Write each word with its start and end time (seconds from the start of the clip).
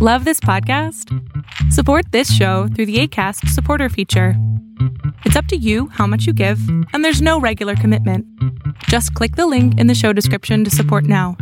Love 0.00 0.24
this 0.24 0.38
podcast? 0.38 1.12
Support 1.72 2.12
this 2.12 2.32
show 2.32 2.68
through 2.68 2.86
the 2.86 3.00
ACAST 3.00 3.48
supporter 3.48 3.88
feature. 3.88 4.34
It's 5.24 5.34
up 5.34 5.46
to 5.46 5.56
you 5.56 5.88
how 5.88 6.06
much 6.06 6.24
you 6.24 6.32
give, 6.32 6.60
and 6.92 7.04
there's 7.04 7.20
no 7.20 7.40
regular 7.40 7.74
commitment. 7.74 8.24
Just 8.84 9.12
click 9.14 9.34
the 9.34 9.48
link 9.48 9.76
in 9.76 9.88
the 9.88 9.96
show 9.96 10.12
description 10.12 10.62
to 10.62 10.70
support 10.70 11.02
now. 11.02 11.36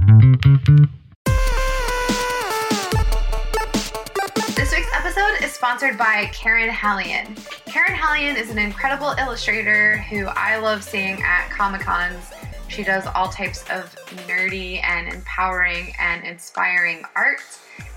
This 4.55 4.73
week's 4.73 4.89
episode 4.95 5.45
is 5.45 5.53
sponsored 5.53 5.99
by 5.99 6.31
Karen 6.33 6.71
Hallion. 6.71 7.37
Karen 7.67 7.95
Hallion 7.95 8.37
is 8.37 8.49
an 8.49 8.57
incredible 8.57 9.15
illustrator 9.19 9.99
who 10.09 10.29
I 10.29 10.57
love 10.57 10.83
seeing 10.83 11.23
at 11.23 11.51
Comic 11.51 11.83
Cons. 11.83 12.33
She 12.69 12.85
does 12.85 13.07
all 13.07 13.29
types 13.29 13.63
of 13.71 13.95
nerdy 14.27 14.83
and 14.83 15.13
empowering 15.13 15.95
and 15.99 16.25
inspiring 16.25 17.05
art 17.15 17.41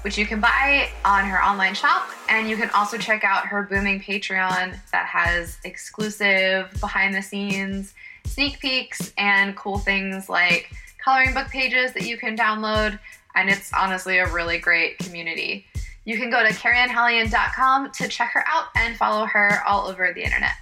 which 0.01 0.18
you 0.18 0.25
can 0.25 0.39
buy 0.39 0.89
on 1.04 1.25
her 1.25 1.43
online 1.43 1.73
shop. 1.73 2.09
And 2.29 2.50
you 2.50 2.55
can 2.55 2.69
also 2.71 2.97
check 2.97 3.24
out 3.24 3.46
her 3.46 3.63
booming 3.63 4.00
Patreon 4.00 4.77
that 4.91 5.05
has 5.05 5.57
exclusive 5.63 6.71
behind 6.79 7.13
the 7.13 7.21
scenes 7.21 7.93
sneak 8.25 8.60
peeks 8.60 9.11
and 9.18 9.55
cool 9.55 9.79
things 9.79 10.29
like 10.29 10.71
coloring 11.04 11.33
book 11.33 11.47
pages 11.47 11.93
that 11.93 12.04
you 12.04 12.18
can 12.18 12.38
download. 12.38 12.99
And 13.36 13.49
it's 13.49 13.71
honestly 13.74 14.19
a 14.19 14.32
really 14.32 14.57
great 14.57 14.97
community. 14.99 15.65
You 16.05 16.18
can 16.18 16.29
go 16.29 16.46
to 16.46 16.54
karenhallion.com 16.54 17.91
to 17.91 18.07
check 18.07 18.32
her 18.33 18.43
out 18.47 18.65
and 18.75 18.96
follow 18.97 19.25
her 19.25 19.61
all 19.68 19.88
over 19.88 20.11
the 20.13 20.24
internet. 20.24 20.54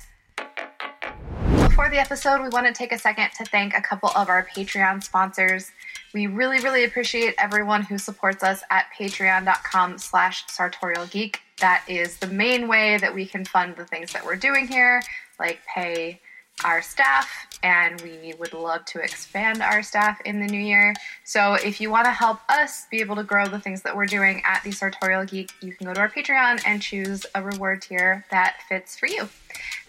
Before 1.78 1.92
the 1.92 2.00
episode, 2.00 2.42
we 2.42 2.50
want 2.50 2.66
to 2.66 2.74
take 2.74 2.92
a 2.92 2.98
second 2.98 3.30
to 3.38 3.46
thank 3.46 3.76
a 3.76 3.82
couple 3.82 4.10
of 4.16 4.30
our 4.30 4.44
Patreon 4.44 5.04
sponsors. 5.04 5.70
We 6.12 6.26
really, 6.26 6.60
really 6.60 6.86
appreciate 6.86 7.36
everyone 7.38 7.84
who 7.84 8.00
supports 8.00 8.44
us 8.44 8.64
at 8.72 8.88
patreon.com 8.98 10.00
slash 10.00 10.44
sartorialgeek. 10.48 11.36
That 11.60 11.84
is 11.88 12.18
the 12.18 12.26
main 12.26 12.68
way 12.68 12.98
that 12.98 13.14
we 13.14 13.28
can 13.28 13.46
fund 13.46 13.76
the 13.76 13.86
things 13.86 14.12
that 14.14 14.26
we're 14.26 14.38
doing 14.38 14.68
here, 14.68 15.04
like 15.40 15.60
pay 15.72 16.20
our 16.66 16.82
staff, 16.82 17.30
and 17.64 18.00
we 18.02 18.34
would 18.40 18.54
love 18.54 18.86
to 18.86 19.00
expand 19.00 19.62
our 19.62 19.82
staff 19.82 20.20
in 20.26 20.40
the 20.40 20.48
new 20.48 20.60
year. 20.60 20.94
So 21.24 21.56
if 21.56 21.82
you 21.82 21.90
want 21.90 22.06
to 22.06 22.12
help 22.12 22.40
us 22.50 22.86
be 22.92 23.00
able 23.00 23.16
to 23.16 23.24
grow 23.24 23.48
the 23.48 23.60
things 23.60 23.82
that 23.82 23.96
we're 23.96 24.06
doing 24.06 24.42
at 24.46 24.64
the 24.64 24.72
Sartorial 24.72 25.26
Geek, 25.26 25.52
you 25.62 25.74
can 25.74 25.88
go 25.88 25.94
to 25.94 26.00
our 26.00 26.10
Patreon 26.10 26.62
and 26.66 26.82
choose 26.82 27.26
a 27.36 27.42
reward 27.42 27.82
tier 27.82 28.26
that 28.32 28.58
fits 28.70 28.98
for 28.98 29.08
you. 29.08 29.28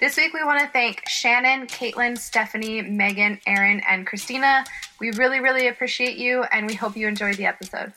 This 0.00 0.16
week 0.16 0.32
we 0.32 0.42
want 0.44 0.60
to 0.60 0.68
thank 0.68 1.06
Shannon, 1.08 1.66
Katelynn, 1.66 2.16
Stephanie, 2.16 2.82
Megan, 2.82 3.40
Erin, 3.46 3.82
and 3.88 4.06
Christina. 4.06 4.64
We 5.00 5.10
really, 5.12 5.40
really 5.40 5.68
appreciate 5.68 6.16
you, 6.16 6.44
and 6.44 6.66
we 6.66 6.74
hope 6.74 6.96
you 6.96 7.06
enjoyed 7.06 7.36
the 7.36 7.46
episode. 7.46 7.92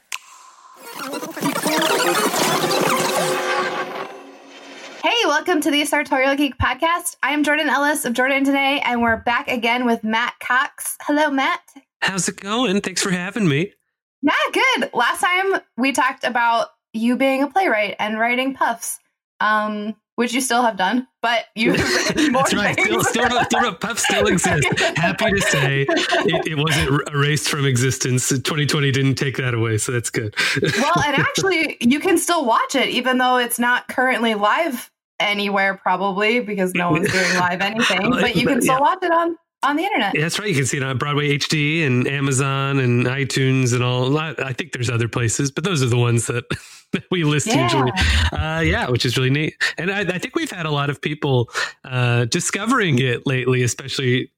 Hey, 5.04 5.10
welcome 5.26 5.62
to 5.62 5.72
the 5.72 5.84
Sartorial 5.84 6.36
Geek 6.36 6.60
Podcast. 6.60 7.16
I 7.24 7.32
am 7.32 7.44
Jordan 7.44 7.70
Ellis 7.70 8.06
of 8.06 8.14
Jordan 8.14 8.44
Today, 8.44 8.80
and 8.86 9.02
we're 9.02 9.18
back 9.18 9.48
again 9.48 9.88
with 9.88 10.04
Matt 10.04 10.36
Cox. 10.40 10.96
Hello, 11.02 11.32
Matt. 11.32 11.60
How's 12.04 12.30
it 12.30 12.40
going? 12.40 12.82
Thanks 12.82 13.02
for 13.02 13.10
having 13.10 13.48
me. 13.48 13.74
Yeah, 14.22 14.34
good. 14.54 14.92
Last 14.94 15.22
time 15.22 15.60
we 15.76 15.92
talked 15.92 16.24
about 16.24 16.68
you 16.94 17.16
being 17.16 17.42
a 17.42 17.48
playwright 17.48 17.96
and 17.98 18.20
writing 18.20 18.54
puffs, 18.54 19.00
um, 19.40 19.96
which 20.18 20.34
you 20.34 20.42
still 20.42 20.62
have 20.62 20.78
done, 20.78 21.08
but 21.24 21.46
you 21.56 21.76
That's 21.78 22.54
right. 22.54 22.80
Still, 22.80 23.04
still, 23.04 23.44
still, 23.46 23.74
puffs 23.74 24.04
still 24.04 24.28
exist. 24.28 24.68
Happy 24.98 25.32
to 25.32 25.42
say 25.42 25.88
it, 25.90 26.46
it, 26.46 26.60
wasn't 26.60 27.10
erased 27.10 27.50
from 27.50 27.66
existence. 27.66 28.30
2020 28.30 28.92
didn't 28.92 29.16
take 29.16 29.38
that 29.38 29.56
away, 29.56 29.80
so 29.80 29.94
that's 29.94 30.12
good. 30.12 30.36
well, 30.62 31.04
and 31.04 31.16
actually, 31.18 31.78
you 31.82 32.00
can 32.00 32.20
still 32.20 32.46
watch 32.46 32.76
it, 32.76 32.90
even 32.90 33.18
though 33.18 33.38
it's 33.38 33.58
not 33.58 33.88
currently 33.88 34.36
live 34.36 34.91
anywhere 35.22 35.76
probably 35.76 36.40
because 36.40 36.74
no 36.74 36.92
one's 36.92 37.12
doing 37.12 37.34
live 37.40 37.62
anything, 37.62 38.12
but 38.12 38.36
you 38.36 38.48
can 38.48 38.62
still 38.62 38.76
yeah. 38.76 38.80
watch 38.80 39.00
it 39.02 39.12
on 39.12 39.38
on 39.64 39.76
the 39.76 39.84
internet. 39.84 40.16
Yeah, 40.16 40.22
that's 40.22 40.40
right. 40.40 40.50
You 40.50 40.56
can 40.56 40.66
see 40.66 40.78
it 40.78 40.84
on 40.84 40.98
Broadway 40.98 41.38
HD 41.38 41.86
and 41.86 42.08
Amazon 42.08 42.80
and 42.80 43.06
iTunes 43.06 43.74
and 43.74 43.84
all. 43.84 44.18
I 44.18 44.54
think 44.54 44.72
there's 44.72 44.90
other 44.90 45.08
places, 45.08 45.52
but 45.52 45.64
those 45.64 45.84
are 45.84 45.88
the 45.88 45.98
ones 45.98 46.28
that, 46.28 46.46
that 46.94 47.04
we 47.12 47.24
list 47.24 47.48
yeah. 47.48 47.64
usually. 47.64 47.92
Uh, 48.32 48.62
yeah, 48.62 48.90
which 48.90 49.06
is 49.06 49.18
really 49.18 49.30
neat. 49.30 49.54
And 49.78 49.92
I, 49.92 50.00
I 50.02 50.18
think 50.18 50.36
we've 50.36 50.52
had 50.52 50.66
a 50.66 50.72
lot 50.72 50.90
of 50.90 51.02
people 51.02 51.50
uh, 51.84 52.26
discovering 52.26 53.00
it 53.00 53.28
lately, 53.28 53.62
especially 53.64 54.32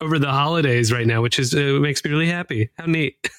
over 0.00 0.18
the 0.18 0.30
holidays 0.30 0.92
right 0.92 1.06
now, 1.06 1.22
which 1.22 1.38
is 1.38 1.54
uh, 1.54 1.78
makes 1.80 2.04
me 2.04 2.10
really 2.10 2.28
happy. 2.28 2.70
How 2.76 2.86
neat. 2.86 3.30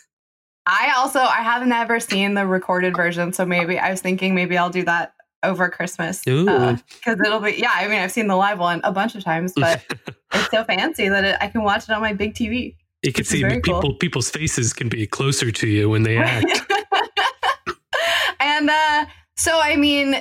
I 0.66 0.94
also 0.98 1.20
I 1.20 1.44
haven't 1.44 1.72
ever 1.72 2.00
seen 2.00 2.34
the 2.34 2.46
recorded 2.46 2.96
version, 2.96 3.32
so 3.32 3.46
maybe 3.46 3.80
I 3.80 3.92
was 3.92 4.02
thinking 4.02 4.36
maybe 4.36 4.58
I'll 4.58 4.70
do 4.70 4.84
that 4.84 5.14
over 5.44 5.70
Christmas 5.70 6.22
because 6.24 6.80
uh, 7.08 7.24
it'll 7.26 7.40
be 7.40 7.54
yeah. 7.58 7.72
I 7.74 7.88
mean, 7.88 8.00
I've 8.00 8.12
seen 8.12 8.28
the 8.28 8.36
live 8.36 8.60
one 8.60 8.82
a 8.84 8.92
bunch 8.92 9.16
of 9.16 9.24
times, 9.24 9.54
but 9.56 9.84
it's 10.34 10.52
so 10.52 10.64
fancy 10.64 11.10
that 11.10 11.24
it, 11.24 11.38
I 11.42 11.48
can 11.48 11.64
watch 11.64 11.84
it 11.84 11.92
on 11.92 12.02
my 12.02 12.14
big 12.14 12.34
TV. 12.34 12.76
You 13.04 13.14
can 13.14 13.26
see 13.26 13.44
people 13.44 13.82
cool. 13.82 13.96
people's 13.96 14.30
faces 14.30 14.74
can 14.74 14.90
be 14.90 15.06
closer 15.06 15.52
to 15.52 15.68
you 15.68 15.90
when 15.90 16.04
they 16.04 16.18
act. 16.18 16.46
and 18.40 18.70
uh, 18.70 19.06
so, 19.36 19.60
I 19.62 19.76
mean, 19.76 20.16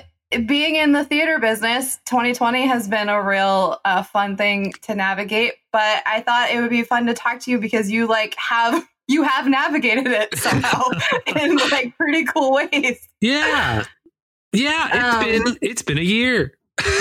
being 0.46 0.76
in 0.76 0.92
the 0.92 1.04
theater 1.04 1.38
business, 1.38 1.98
2020 2.06 2.66
has 2.66 2.86
been 2.88 3.08
a 3.08 3.22
real 3.22 3.78
uh, 3.84 4.02
fun 4.02 4.36
thing 4.36 4.72
to 4.82 4.94
navigate. 4.94 5.54
But 5.72 6.02
I 6.06 6.20
thought 6.20 6.50
it 6.50 6.60
would 6.60 6.70
be 6.70 6.82
fun 6.82 7.06
to 7.06 7.14
talk 7.14 7.40
to 7.40 7.50
you 7.50 7.58
because 7.58 7.90
you 7.90 8.06
like 8.06 8.34
have 8.36 8.86
you 9.08 9.22
have 9.22 9.46
navigated 9.46 10.08
it 10.08 10.36
somehow 10.36 10.82
in 11.26 11.56
like 11.70 11.96
pretty 11.96 12.24
cool 12.24 12.52
ways. 12.52 13.08
Yeah. 13.20 13.84
Yeah, 14.56 14.88
it's 14.92 15.14
um, 15.16 15.24
been 15.24 15.58
it's 15.62 15.82
been 15.82 15.98
a 15.98 16.02
year. 16.02 16.56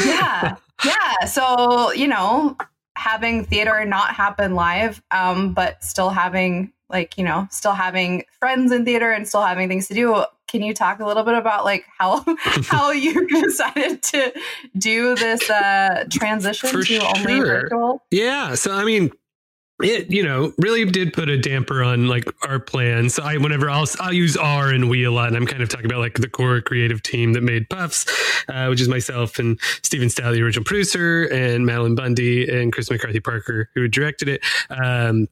yeah. 0.05 0.55
Yeah. 0.83 1.25
So, 1.25 1.93
you 1.93 2.05
know, 2.05 2.57
having 2.97 3.45
theater 3.45 3.85
not 3.85 4.13
happen 4.13 4.55
live, 4.55 5.01
um, 5.09 5.53
but 5.53 5.81
still 5.81 6.09
having 6.09 6.73
like, 6.89 7.17
you 7.17 7.23
know, 7.23 7.47
still 7.49 7.71
having 7.71 8.23
friends 8.39 8.73
in 8.73 8.83
theater 8.83 9.09
and 9.09 9.25
still 9.25 9.41
having 9.41 9.69
things 9.69 9.88
to 9.88 9.93
do. 9.93 10.25
Can 10.47 10.61
you 10.61 10.73
talk 10.73 10.99
a 10.99 11.05
little 11.07 11.23
bit 11.23 11.33
about 11.33 11.63
like 11.63 11.85
how 11.97 12.23
how 12.63 12.91
you 12.91 13.25
decided 13.41 14.03
to 14.03 14.33
do 14.77 15.16
this 15.16 15.49
uh 15.49 16.03
transition 16.11 16.69
For 16.69 16.83
to 16.83 16.99
sure. 16.99 17.17
only 17.17 17.39
virtual? 17.39 18.03
Yeah. 18.11 18.55
So 18.55 18.73
I 18.73 18.83
mean, 18.83 19.11
it 19.81 20.09
you 20.09 20.24
know 20.24 20.53
really 20.58 20.86
did 20.86 21.12
put 21.12 21.30
a 21.30 21.38
damper 21.38 21.84
on 21.84 22.08
like 22.08 22.25
our 22.47 22.59
plans. 22.59 23.19
I 23.19 23.38
whenever 23.38 23.69
I'll 23.69 23.88
I'll 24.00 24.13
use 24.13 24.38
R 24.38 24.69
and 24.69 24.90
we 24.90 25.03
a 25.03 25.12
lot, 25.12 25.28
and 25.28 25.38
I'm 25.38 25.46
kind 25.46 25.62
of 25.62 25.69
talking 25.69 25.86
about 25.86 26.00
like 26.00 26.16
the 26.16 26.30
core 26.30 26.62
creative 26.62 27.03
team 27.03 27.34
that 27.34 27.41
made 27.41 27.69
Puffs, 27.69 28.06
uh, 28.47 28.68
which 28.68 28.80
is 28.80 28.88
myself 28.88 29.38
and 29.38 29.59
Stephen 29.84 30.09
Stout, 30.09 30.34
the 30.34 30.41
original 30.41 30.64
producer, 30.64 31.25
and 31.25 31.66
Madeline 31.66 31.96
Bundy 31.96 32.47
and 32.47 32.72
Chris 32.72 32.90
McCarthy 32.90 33.19
Parker, 33.19 33.69
who 33.75 33.88
directed 33.88 34.30
it. 34.30 34.44
Um, 34.69 35.28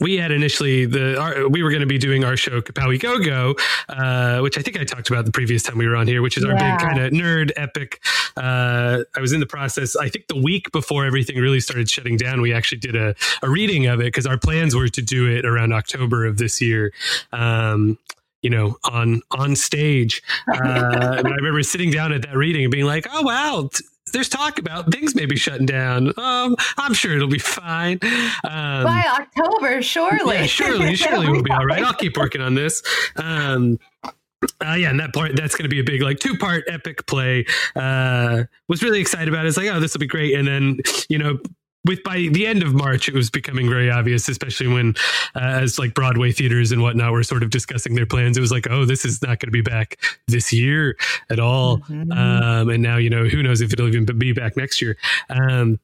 we 0.00 0.16
had 0.16 0.30
initially 0.30 0.84
the 0.84 1.18
our, 1.18 1.48
we 1.48 1.62
were 1.62 1.70
going 1.70 1.80
to 1.80 1.86
be 1.86 1.98
doing 1.98 2.24
our 2.24 2.36
show 2.36 2.60
Kapow-i 2.60 2.96
GoGo, 2.96 3.54
uh, 3.88 4.40
which 4.40 4.58
I 4.58 4.62
think 4.62 4.78
I 4.78 4.84
talked 4.84 5.08
about 5.08 5.24
the 5.24 5.32
previous 5.32 5.62
time 5.62 5.78
we 5.78 5.86
were 5.86 5.96
on 5.96 6.06
here, 6.06 6.22
which 6.22 6.36
is 6.36 6.44
our 6.44 6.52
yeah. 6.52 6.76
big 6.76 6.86
kind 6.86 7.00
of 7.00 7.12
nerd 7.12 7.52
epic. 7.56 8.02
Uh, 8.36 9.04
I 9.16 9.20
was 9.20 9.32
in 9.32 9.40
the 9.40 9.46
process. 9.46 9.96
I 9.96 10.08
think 10.08 10.26
the 10.26 10.40
week 10.40 10.70
before 10.72 11.06
everything 11.06 11.38
really 11.38 11.60
started 11.60 11.88
shutting 11.88 12.16
down, 12.16 12.40
we 12.40 12.52
actually 12.52 12.78
did 12.78 12.96
a, 12.96 13.14
a 13.42 13.48
reading 13.48 13.86
of 13.86 14.00
it 14.00 14.04
because 14.04 14.26
our 14.26 14.38
plans 14.38 14.74
were 14.74 14.88
to 14.88 15.02
do 15.02 15.30
it 15.30 15.46
around 15.46 15.72
October 15.72 16.26
of 16.26 16.38
this 16.38 16.60
year. 16.60 16.92
Um, 17.32 17.98
you 18.42 18.50
know, 18.50 18.76
on 18.84 19.22
on 19.32 19.56
stage. 19.56 20.22
Uh, 20.48 21.22
I 21.24 21.30
remember 21.30 21.62
sitting 21.62 21.90
down 21.90 22.12
at 22.12 22.22
that 22.22 22.36
reading 22.36 22.64
and 22.64 22.70
being 22.70 22.84
like, 22.84 23.06
"Oh 23.10 23.22
wow, 23.22 23.70
there's 24.12 24.28
talk 24.28 24.58
about 24.58 24.92
things 24.92 25.14
maybe 25.14 25.36
shutting 25.36 25.66
down. 25.66 26.12
Um, 26.16 26.56
I'm 26.78 26.94
sure 26.94 27.14
it'll 27.14 27.28
be 27.28 27.38
fine. 27.38 27.98
Um, 28.44 28.84
By 28.84 29.04
October, 29.20 29.82
surely. 29.82 30.36
Yeah, 30.36 30.46
surely, 30.46 30.94
surely 30.94 31.28
we'll 31.28 31.42
be 31.42 31.50
all 31.50 31.66
right. 31.66 31.82
I'll 31.82 31.94
keep 31.94 32.16
working 32.16 32.40
on 32.40 32.54
this. 32.54 32.82
Um, 33.16 33.78
uh, 34.04 34.74
yeah, 34.74 34.90
and 34.90 35.00
that 35.00 35.12
part 35.12 35.34
that's 35.34 35.56
going 35.56 35.64
to 35.64 35.68
be 35.68 35.80
a 35.80 35.84
big 35.84 36.02
like 36.02 36.18
two 36.18 36.36
part 36.36 36.64
epic 36.68 37.06
play. 37.06 37.44
Uh, 37.74 38.44
was 38.68 38.82
really 38.82 39.00
excited 39.00 39.28
about 39.28 39.44
it. 39.44 39.48
It's 39.48 39.56
like, 39.56 39.68
oh, 39.68 39.80
this 39.80 39.94
will 39.94 40.00
be 40.00 40.06
great. 40.06 40.34
And 40.34 40.46
then 40.46 40.78
you 41.08 41.18
know, 41.18 41.38
with 41.86 42.02
by 42.02 42.28
the 42.30 42.46
end 42.46 42.62
of 42.62 42.74
March, 42.74 43.08
it 43.08 43.14
was 43.14 43.30
becoming 43.30 43.68
very 43.68 43.90
obvious, 43.90 44.28
especially 44.28 44.68
when 44.68 44.94
uh, 45.34 45.40
as 45.40 45.78
like 45.78 45.94
Broadway 45.94 46.32
theaters 46.32 46.72
and 46.72 46.82
whatnot 46.82 47.12
were 47.12 47.22
sort 47.22 47.42
of 47.42 47.50
discussing 47.50 47.94
their 47.94 48.06
plans. 48.06 48.36
It 48.36 48.40
was 48.40 48.52
like, 48.52 48.68
oh, 48.70 48.84
this 48.84 49.04
is 49.04 49.22
not 49.22 49.40
going 49.40 49.48
to 49.48 49.50
be 49.50 49.62
back 49.62 49.98
this 50.26 50.52
year 50.52 50.96
at 51.30 51.38
all. 51.38 51.78
Mm-hmm. 51.78 52.12
Um, 52.12 52.68
and 52.70 52.82
now, 52.82 52.96
you 52.96 53.10
know, 53.10 53.24
who 53.24 53.42
knows 53.42 53.60
if 53.60 53.72
it'll 53.72 53.88
even 53.88 54.04
be 54.18 54.32
back 54.32 54.56
next 54.56 54.82
year. 54.82 54.96
Um, 55.30 55.80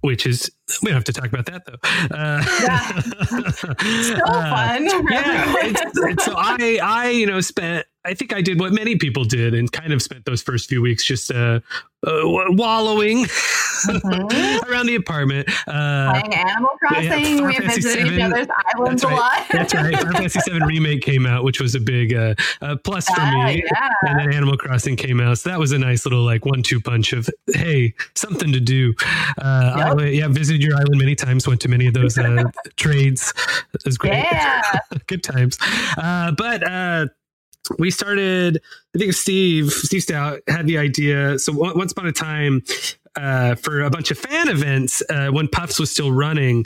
which 0.00 0.26
is 0.26 0.50
we 0.82 0.88
don't 0.88 0.94
have 0.94 1.04
to 1.04 1.12
talk 1.12 1.26
about 1.26 1.46
that 1.46 1.64
though. 1.66 1.76
Uh, 2.14 2.42
yeah. 2.62 3.00
so 3.50 3.68
uh, 4.24 4.50
fun. 4.50 4.84
yeah. 5.10 5.54
It's, 5.58 5.92
it's, 5.94 6.24
so 6.24 6.34
I 6.36 6.78
I 6.82 7.10
you 7.10 7.26
know 7.26 7.40
spent 7.40 7.86
I 8.06 8.14
think 8.14 8.32
I 8.32 8.40
did 8.40 8.60
what 8.60 8.72
many 8.72 8.96
people 8.96 9.24
did 9.24 9.52
and 9.52 9.70
kind 9.70 9.92
of 9.92 10.00
spent 10.00 10.24
those 10.24 10.40
first 10.40 10.68
few 10.68 10.80
weeks 10.80 11.04
just 11.04 11.30
uh, 11.32 11.58
uh, 12.06 12.20
wallowing 12.24 13.24
mm-hmm. 13.24 14.70
around 14.70 14.86
the 14.86 14.94
apartment. 14.94 15.48
Uh, 15.66 16.12
Playing 16.12 16.34
Animal 16.34 16.70
Crossing. 16.78 17.04
Yeah, 17.04 17.46
we 17.46 17.66
visited 17.66 18.12
each 18.12 18.20
other's 18.20 18.46
islands 18.76 19.04
right. 19.04 19.12
a 19.12 19.16
lot. 19.16 19.46
That's 19.50 19.74
right. 19.74 19.96
Final 19.96 20.12
Fantasy 20.12 20.40
VII 20.48 20.60
Remake 20.66 21.02
came 21.02 21.26
out, 21.26 21.42
which 21.42 21.60
was 21.60 21.74
a 21.74 21.80
big 21.80 22.14
uh, 22.14 22.36
uh, 22.62 22.76
plus 22.76 23.08
for 23.08 23.20
me. 23.20 23.64
Yeah. 23.64 23.88
And 24.02 24.20
then 24.20 24.32
Animal 24.32 24.56
Crossing 24.56 24.94
came 24.94 25.20
out. 25.20 25.38
So 25.38 25.50
that 25.50 25.58
was 25.58 25.72
a 25.72 25.78
nice 25.78 26.06
little 26.06 26.22
like 26.22 26.46
one 26.46 26.62
two 26.62 26.80
punch 26.80 27.12
of, 27.12 27.28
hey, 27.52 27.92
something 28.14 28.52
to 28.52 28.60
do. 28.60 28.94
Uh, 29.38 29.74
yep. 29.76 29.98
I, 29.98 30.04
yeah, 30.06 30.28
visited 30.28 30.62
your 30.62 30.76
island 30.76 30.98
many 30.98 31.16
times, 31.16 31.48
went 31.48 31.60
to 31.62 31.68
many 31.68 31.88
of 31.88 31.94
those 31.94 32.16
uh, 32.18 32.44
trades. 32.76 33.34
It 33.74 33.84
was 33.84 33.98
great. 33.98 34.12
Yeah. 34.12 34.62
Good 35.08 35.24
times. 35.24 35.58
Uh, 35.98 36.30
but 36.32 36.62
we 37.78 37.90
started 37.90 38.60
i 38.94 38.98
think 38.98 39.12
steve 39.12 39.70
steve 39.70 40.02
stout 40.02 40.40
had 40.48 40.66
the 40.66 40.78
idea 40.78 41.38
so 41.38 41.52
once 41.52 41.92
upon 41.92 42.06
a 42.06 42.12
time 42.12 42.62
uh, 43.16 43.54
for 43.54 43.80
a 43.80 43.88
bunch 43.88 44.10
of 44.10 44.18
fan 44.18 44.48
events 44.48 45.02
uh, 45.08 45.28
when 45.28 45.48
puffs 45.48 45.80
was 45.80 45.90
still 45.90 46.12
running 46.12 46.64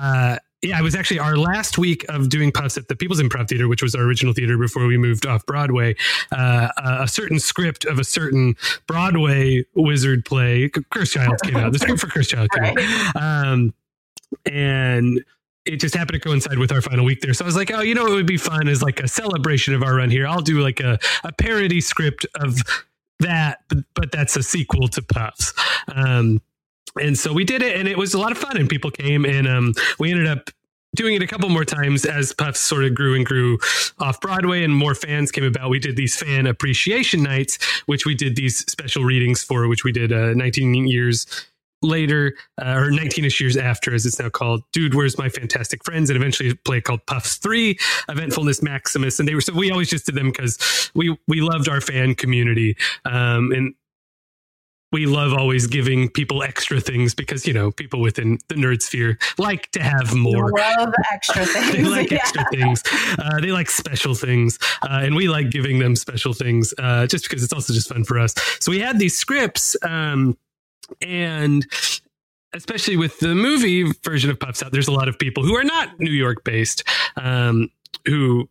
uh, 0.00 0.36
yeah, 0.62 0.78
it 0.78 0.82
was 0.82 0.94
actually 0.94 1.18
our 1.18 1.36
last 1.36 1.78
week 1.78 2.04
of 2.10 2.28
doing 2.28 2.52
puffs 2.52 2.76
at 2.76 2.88
the 2.88 2.96
People's 2.96 3.20
Improv 3.20 3.48
Theater, 3.48 3.66
which 3.66 3.82
was 3.82 3.94
our 3.94 4.02
original 4.02 4.34
theater 4.34 4.58
before 4.58 4.86
we 4.86 4.98
moved 4.98 5.24
off 5.24 5.46
Broadway. 5.46 5.96
Uh, 6.32 6.68
a 6.76 7.08
certain 7.08 7.40
script 7.40 7.86
of 7.86 7.98
a 7.98 8.04
certain 8.04 8.56
Broadway 8.86 9.64
wizard 9.74 10.24
play, 10.24 10.68
Cursed 10.90 11.14
Child 11.14 11.38
came 11.42 11.56
out. 11.56 11.72
The 11.72 11.78
script 11.78 12.00
for 12.00 12.08
Cursed 12.08 12.30
Child 12.30 12.50
came 12.50 12.64
out. 12.64 13.16
Um, 13.16 13.74
and 14.44 15.24
it 15.70 15.80
just 15.80 15.94
happened 15.94 16.20
to 16.20 16.28
coincide 16.28 16.58
with 16.58 16.72
our 16.72 16.82
final 16.82 17.04
week 17.04 17.20
there. 17.20 17.32
So 17.32 17.44
I 17.44 17.46
was 17.46 17.56
like, 17.56 17.70
oh, 17.72 17.80
you 17.80 17.94
know, 17.94 18.06
it 18.06 18.14
would 18.14 18.26
be 18.26 18.36
fun 18.36 18.68
as 18.68 18.82
like 18.82 19.00
a 19.00 19.08
celebration 19.08 19.74
of 19.74 19.82
our 19.82 19.96
run 19.96 20.10
here. 20.10 20.26
I'll 20.26 20.42
do 20.42 20.60
like 20.60 20.80
a, 20.80 20.98
a 21.24 21.32
parody 21.32 21.80
script 21.80 22.26
of 22.36 22.58
that, 23.20 23.60
but, 23.68 23.78
but 23.94 24.12
that's 24.12 24.36
a 24.36 24.42
sequel 24.42 24.88
to 24.88 25.02
Puffs. 25.02 25.54
Um, 25.94 26.40
and 27.00 27.16
so 27.16 27.32
we 27.32 27.44
did 27.44 27.62
it 27.62 27.76
and 27.76 27.86
it 27.86 27.96
was 27.96 28.14
a 28.14 28.18
lot 28.18 28.32
of 28.32 28.38
fun 28.38 28.56
and 28.56 28.68
people 28.68 28.90
came 28.90 29.24
and 29.24 29.46
um, 29.46 29.74
we 29.98 30.10
ended 30.10 30.26
up 30.26 30.50
doing 30.96 31.14
it 31.14 31.22
a 31.22 31.26
couple 31.26 31.48
more 31.48 31.64
times 31.64 32.04
as 32.04 32.32
Puffs 32.32 32.60
sort 32.60 32.84
of 32.84 32.94
grew 32.94 33.14
and 33.14 33.24
grew 33.24 33.58
off 34.00 34.20
Broadway 34.20 34.64
and 34.64 34.74
more 34.74 34.96
fans 34.96 35.30
came 35.30 35.44
about. 35.44 35.70
We 35.70 35.78
did 35.78 35.94
these 35.94 36.16
fan 36.16 36.46
appreciation 36.46 37.22
nights, 37.22 37.58
which 37.86 38.04
we 38.04 38.14
did 38.16 38.34
these 38.34 38.58
special 38.58 39.04
readings 39.04 39.42
for, 39.42 39.68
which 39.68 39.84
we 39.84 39.92
did 39.92 40.12
uh, 40.12 40.34
19 40.34 40.86
years 40.86 41.26
later, 41.82 42.34
uh, 42.60 42.74
or 42.76 42.90
19ish 42.90 43.40
years 43.40 43.56
after, 43.56 43.94
as 43.94 44.06
it's 44.06 44.18
now 44.18 44.28
called, 44.28 44.62
Dude, 44.72 44.94
Where's 44.94 45.18
My 45.18 45.28
Fantastic 45.28 45.84
Friends? 45.84 46.10
And 46.10 46.16
eventually 46.16 46.50
a 46.50 46.54
play 46.54 46.80
called 46.80 47.04
Puffs 47.06 47.36
3, 47.36 47.74
Eventfulness 48.08 48.62
Maximus. 48.62 49.18
And 49.18 49.28
they 49.28 49.34
were, 49.34 49.40
so 49.40 49.54
we 49.54 49.70
always 49.70 49.90
just 49.90 50.06
did 50.06 50.14
them 50.14 50.30
because 50.30 50.90
we, 50.94 51.16
we 51.26 51.40
loved 51.40 51.68
our 51.68 51.80
fan 51.80 52.14
community. 52.14 52.76
Um, 53.04 53.52
and 53.52 53.74
we 54.92 55.06
love 55.06 55.32
always 55.32 55.66
giving 55.66 56.08
people 56.08 56.42
extra 56.42 56.80
things 56.80 57.14
because 57.14 57.46
you 57.46 57.52
know 57.52 57.70
people 57.70 58.00
within 58.00 58.38
the 58.48 58.56
nerd 58.56 58.82
sphere 58.82 59.18
like 59.38 59.70
to 59.72 59.82
have 59.82 60.14
more. 60.14 60.50
Love 60.50 60.92
extra 61.12 61.46
things. 61.46 61.72
they 61.72 61.84
like 61.84 62.10
yeah. 62.10 62.18
extra 62.18 62.44
things. 62.50 62.82
Uh, 63.18 63.40
they 63.40 63.52
like 63.52 63.70
special 63.70 64.14
things, 64.14 64.58
uh, 64.82 65.00
and 65.02 65.14
we 65.14 65.28
like 65.28 65.50
giving 65.50 65.78
them 65.78 65.94
special 65.94 66.32
things 66.32 66.74
uh, 66.78 67.06
just 67.06 67.28
because 67.28 67.42
it's 67.44 67.52
also 67.52 67.72
just 67.72 67.88
fun 67.88 68.04
for 68.04 68.18
us. 68.18 68.34
So 68.60 68.70
we 68.70 68.80
had 68.80 68.98
these 68.98 69.16
scripts. 69.16 69.76
Um, 69.82 70.36
and 71.00 71.66
especially 72.52 72.96
with 72.96 73.18
the 73.20 73.34
movie 73.34 73.92
version 74.04 74.30
of 74.30 74.38
Puffs 74.38 74.62
Out, 74.62 74.72
there's 74.72 74.88
a 74.88 74.92
lot 74.92 75.08
of 75.08 75.18
people 75.18 75.44
who 75.44 75.56
are 75.56 75.64
not 75.64 75.98
New 75.98 76.10
York 76.10 76.44
based 76.44 76.82
um, 77.16 77.70
who 78.06 78.48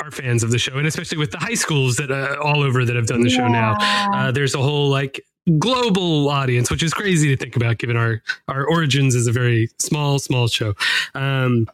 are 0.00 0.10
fans 0.10 0.42
of 0.42 0.50
the 0.50 0.58
show, 0.58 0.76
and 0.78 0.86
especially 0.86 1.18
with 1.18 1.30
the 1.30 1.38
high 1.38 1.54
schools 1.54 1.96
that 1.96 2.10
uh, 2.10 2.36
all 2.42 2.62
over 2.62 2.84
that 2.84 2.96
have 2.96 3.06
done 3.06 3.22
the 3.22 3.30
yeah. 3.30 3.36
show 3.36 3.48
now. 3.48 3.76
Uh, 4.12 4.32
there's 4.32 4.54
a 4.54 4.62
whole 4.62 4.88
like 4.88 5.24
global 5.58 6.28
audience, 6.28 6.70
which 6.70 6.82
is 6.82 6.92
crazy 6.92 7.28
to 7.28 7.36
think 7.36 7.56
about 7.56 7.78
given 7.78 7.96
our 7.96 8.22
our 8.48 8.64
origins 8.64 9.14
as 9.14 9.26
a 9.26 9.32
very 9.32 9.68
small 9.78 10.18
small 10.18 10.48
show. 10.48 10.74
Um, 11.14 11.68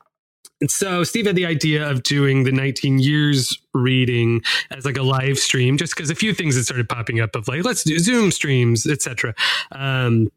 so 0.66 1.04
Steve 1.04 1.26
had 1.26 1.36
the 1.36 1.46
idea 1.46 1.88
of 1.88 2.02
doing 2.02 2.44
the 2.44 2.52
19 2.52 2.98
years 2.98 3.58
reading 3.74 4.42
as 4.70 4.84
like 4.84 4.96
a 4.96 5.02
live 5.02 5.38
stream, 5.38 5.76
just 5.76 5.94
because 5.94 6.10
a 6.10 6.14
few 6.14 6.34
things 6.34 6.56
had 6.56 6.64
started 6.64 6.88
popping 6.88 7.20
up 7.20 7.36
of 7.36 7.46
like, 7.46 7.64
let's 7.64 7.84
do 7.84 7.98
Zoom 7.98 8.30
streams, 8.30 8.86
etc. 8.86 9.34
Um, 9.72 10.30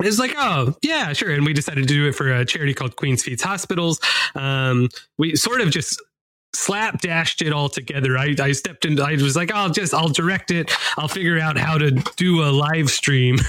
it's 0.00 0.18
like, 0.18 0.34
oh 0.36 0.74
yeah, 0.82 1.12
sure. 1.12 1.30
And 1.30 1.44
we 1.44 1.52
decided 1.52 1.88
to 1.88 1.94
do 1.94 2.08
it 2.08 2.14
for 2.14 2.32
a 2.32 2.44
charity 2.44 2.74
called 2.74 2.96
Queen's 2.96 3.22
Feeds 3.22 3.42
Hospitals. 3.42 4.00
Um, 4.34 4.88
we 5.18 5.36
sort 5.36 5.60
of 5.60 5.70
just 5.70 6.00
slap 6.54 7.00
dashed 7.00 7.42
it 7.42 7.52
all 7.52 7.68
together. 7.68 8.16
I, 8.16 8.34
I 8.40 8.52
stepped 8.52 8.84
in, 8.84 9.00
I 9.00 9.14
was 9.14 9.36
like, 9.36 9.52
I'll 9.52 9.70
just, 9.70 9.94
I'll 9.94 10.08
direct 10.08 10.50
it. 10.50 10.70
I'll 10.96 11.08
figure 11.08 11.38
out 11.38 11.58
how 11.58 11.78
to 11.78 11.90
do 12.16 12.42
a 12.42 12.50
live 12.50 12.90
stream. 12.90 13.36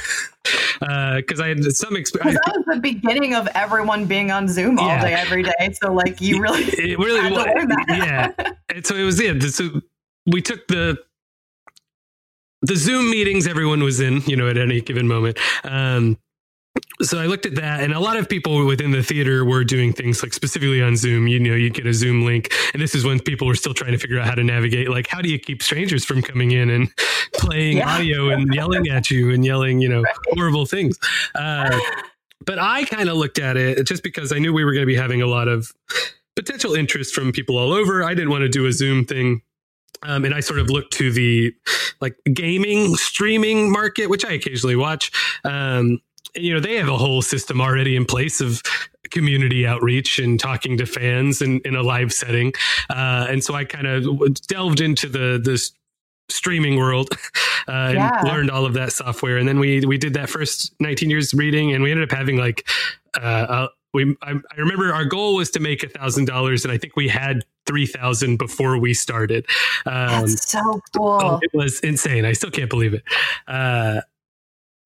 Uh 0.80 1.16
because 1.16 1.40
uh, 1.40 1.46
I 1.46 1.48
had 1.48 1.64
some 1.74 1.96
experience. 1.96 2.40
That 2.46 2.58
was 2.58 2.66
the 2.76 2.80
beginning 2.80 3.34
of 3.34 3.48
everyone 3.56 4.06
being 4.06 4.30
on 4.30 4.48
Zoom 4.48 4.78
all 4.78 4.88
yeah. 4.88 5.02
day, 5.02 5.14
every 5.14 5.42
day. 5.42 5.74
So 5.82 5.92
like 5.92 6.22
you 6.22 6.40
really, 6.40 6.62
it 6.64 7.00
really 7.00 7.32
was, 7.32 7.48
yeah. 7.88 8.32
And 8.70 8.86
so 8.86 8.94
it 8.96 9.04
was 9.04 9.20
it. 9.20 9.42
So 9.52 9.82
we 10.28 10.44
took 10.44 10.68
the 10.68 11.00
the 12.62 12.76
Zoom 12.76 13.10
meetings 13.10 13.48
everyone 13.48 13.84
was 13.84 14.00
in, 14.00 14.22
you 14.28 14.36
know, 14.36 14.48
at 14.48 14.58
any 14.58 14.82
given 14.82 15.08
moment. 15.08 15.40
Um, 15.64 16.18
so 17.02 17.20
I 17.20 17.26
looked 17.26 17.46
at 17.46 17.56
that, 17.56 17.82
and 17.82 17.94
a 17.94 18.00
lot 18.00 18.18
of 18.18 18.30
people 18.30 18.66
within 18.66 18.92
the 18.92 19.04
theater 19.04 19.44
were 19.46 19.64
doing 19.64 19.94
things 19.94 20.24
like 20.24 20.34
specifically 20.34 20.82
on 20.82 20.96
Zoom. 20.96 21.28
You 21.28 21.40
know, 21.40 21.56
you 21.56 21.70
get 21.70 21.86
a 21.86 21.94
Zoom 21.94 22.24
link, 22.24 22.54
and 22.74 22.82
this 22.82 22.96
is 22.96 23.06
when 23.06 23.20
people 23.20 23.48
were 23.48 23.56
still 23.56 23.74
trying 23.74 23.92
to 23.92 23.98
figure 23.98 24.20
out 24.20 24.26
how 24.26 24.36
to 24.36 24.44
navigate. 24.44 24.90
Like, 24.90 25.08
how 25.08 25.22
do 25.22 25.30
you 25.30 25.40
keep 25.40 25.62
strangers 25.62 26.06
from 26.06 26.22
coming 26.22 26.52
in 26.52 26.70
and 26.70 26.90
playing 27.34 27.78
yeah. 27.78 27.96
audio 27.96 28.30
and 28.30 28.54
yelling 28.54 28.88
at 28.90 29.12
you 29.12 29.32
and 29.32 29.46
yelling, 29.46 29.82
you 29.82 29.90
know, 29.90 30.04
horrible 30.34 30.66
things? 30.66 30.98
Uh, 31.36 31.80
but 32.46 32.60
I 32.60 32.86
kind 32.86 33.10
of 33.10 33.18
looked 33.18 33.40
at 33.40 33.58
it 33.58 33.86
just 33.86 34.04
because 34.04 34.32
I 34.32 34.40
knew 34.40 34.54
we 34.54 34.64
were 34.64 34.72
going 34.72 34.84
to 34.84 34.88
be 34.88 34.96
having 34.96 35.22
a 35.22 35.28
lot 35.28 35.48
of 35.48 35.72
potential 36.36 36.76
interest 36.76 37.14
from 37.14 37.32
people 37.32 37.58
all 37.58 37.74
over. 37.74 38.04
I 38.04 38.14
didn't 38.14 38.30
want 38.30 38.42
to 38.42 38.50
do 38.50 38.66
a 38.66 38.74
Zoom 38.74 39.06
thing 39.06 39.42
um, 40.04 40.26
and 40.26 40.34
I 40.34 40.40
sort 40.40 40.60
of 40.60 40.70
looked 40.70 40.94
to 40.94 41.12
the 41.12 41.54
like 42.02 42.16
gaming 42.34 42.96
streaming 42.96 43.72
market, 43.72 44.08
which 44.08 44.26
I 44.26 44.34
occasionally 44.34 44.76
watch. 44.76 45.12
Um, 45.44 46.00
you 46.36 46.54
know 46.54 46.60
they 46.60 46.76
have 46.76 46.90
a 46.90 46.98
whole 46.98 47.22
system 47.22 47.62
already 47.62 47.96
in 47.96 48.06
place 48.06 48.42
of 48.42 48.62
community 49.12 49.66
outreach 49.66 50.20
and 50.20 50.40
talking 50.40 50.78
to 50.78 50.86
fans 50.86 51.42
in, 51.42 51.62
in 51.62 51.76
a 51.76 51.84
live 51.84 52.12
setting. 52.12 52.54
Uh, 52.90 53.28
and 53.30 53.44
so 53.44 53.54
i 53.54 53.64
kind 53.64 53.88
of 53.88 54.34
delved 54.48 54.82
into 54.82 55.08
the 55.08 55.40
this 55.42 55.72
streaming 56.30 56.76
world 56.78 57.10
uh, 57.68 57.72
and 57.72 57.96
yeah. 57.96 58.22
learned 58.24 58.50
all 58.50 58.66
of 58.66 58.74
that 58.74 58.92
software. 58.92 59.38
And 59.38 59.48
then 59.48 59.60
we 59.60 59.86
we 59.86 59.98
did 59.98 60.14
that 60.16 60.30
first 60.30 60.74
19 60.80 61.10
years 61.10 61.34
reading 61.34 61.74
and 61.74 61.84
we 61.84 61.92
ended 61.92 62.10
up 62.12 62.18
having 62.18 62.38
like 62.38 62.68
uh, 63.20 63.68
we 63.94 64.16
I, 64.22 64.32
I, 64.32 64.60
remember 64.60 64.94
our 64.94 65.06
goal 65.06 65.36
was 65.36 65.52
to 65.52 65.60
make 65.60 65.84
a 65.84 65.88
thousand 65.88 66.26
dollars 66.26 66.66
and 66.66 66.72
i 66.74 66.78
think 66.78 66.98
we 66.98 67.08
had 67.08 67.46
3000 67.66 68.38
before 68.38 68.78
we 68.78 68.94
started. 68.94 69.46
Um, 69.86 70.22
That's 70.22 70.52
so 70.52 70.82
cool. 70.96 71.20
oh, 71.22 71.40
it 71.42 71.52
was 71.54 71.80
insane. 71.80 72.26
I 72.26 72.34
still 72.34 72.52
can't 72.52 72.70
believe 72.70 72.94
it. 72.94 73.04
Uh, 73.48 74.02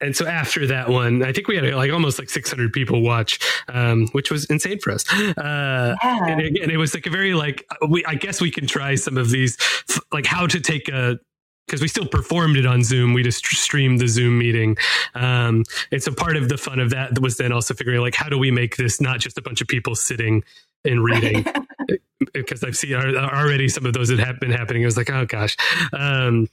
and 0.01 0.15
so 0.15 0.25
after 0.25 0.65
that 0.67 0.89
one, 0.89 1.23
I 1.23 1.33
think 1.33 1.47
we 1.47 1.55
had 1.55 1.65
like 1.73 1.91
almost 1.91 2.19
like 2.19 2.29
600 2.29 2.71
people 2.71 3.01
watch, 3.01 3.39
um, 3.67 4.07
which 4.11 4.31
was 4.31 4.45
insane 4.45 4.79
for 4.79 4.91
us. 4.91 5.11
Uh, 5.11 5.95
yeah. 6.03 6.27
And 6.27 6.41
again, 6.41 6.69
it 6.69 6.77
was 6.77 6.93
like 6.93 7.05
a 7.05 7.09
very 7.09 7.33
like 7.33 7.65
we. 7.87 8.03
I 8.05 8.15
guess 8.15 8.41
we 8.41 8.51
can 8.51 8.67
try 8.67 8.95
some 8.95 9.17
of 9.17 9.29
these, 9.29 9.57
like 10.11 10.25
how 10.25 10.47
to 10.47 10.59
take 10.59 10.89
a 10.89 11.19
because 11.69 11.81
we 11.81 11.87
still 11.87 12.07
performed 12.07 12.57
it 12.57 12.65
on 12.65 12.83
Zoom. 12.83 13.13
We 13.13 13.21
just 13.21 13.45
streamed 13.45 13.99
the 13.99 14.07
Zoom 14.07 14.39
meeting. 14.39 14.75
Um, 15.13 15.63
and 15.91 16.01
so 16.01 16.11
part 16.11 16.35
of 16.35 16.49
the 16.49 16.57
fun 16.57 16.79
of 16.79 16.89
that 16.89 17.19
was 17.19 17.37
then 17.37 17.51
also 17.51 17.75
figuring 17.75 18.01
like, 18.01 18.15
how 18.15 18.27
do 18.27 18.39
we 18.39 18.49
make 18.49 18.77
this 18.77 18.99
not 18.99 19.19
just 19.19 19.37
a 19.37 19.41
bunch 19.41 19.61
of 19.61 19.67
people 19.67 19.93
sitting 19.93 20.43
and 20.83 21.03
reading? 21.03 21.45
because 22.33 22.63
I've 22.63 22.75
seen 22.75 22.95
already 22.95 23.69
some 23.69 23.85
of 23.85 23.93
those 23.93 24.09
that 24.09 24.17
have 24.17 24.39
been 24.39 24.51
happening. 24.51 24.81
It 24.81 24.85
was 24.85 24.97
like, 24.97 25.11
oh 25.11 25.25
gosh. 25.25 25.55
Um, 25.93 26.47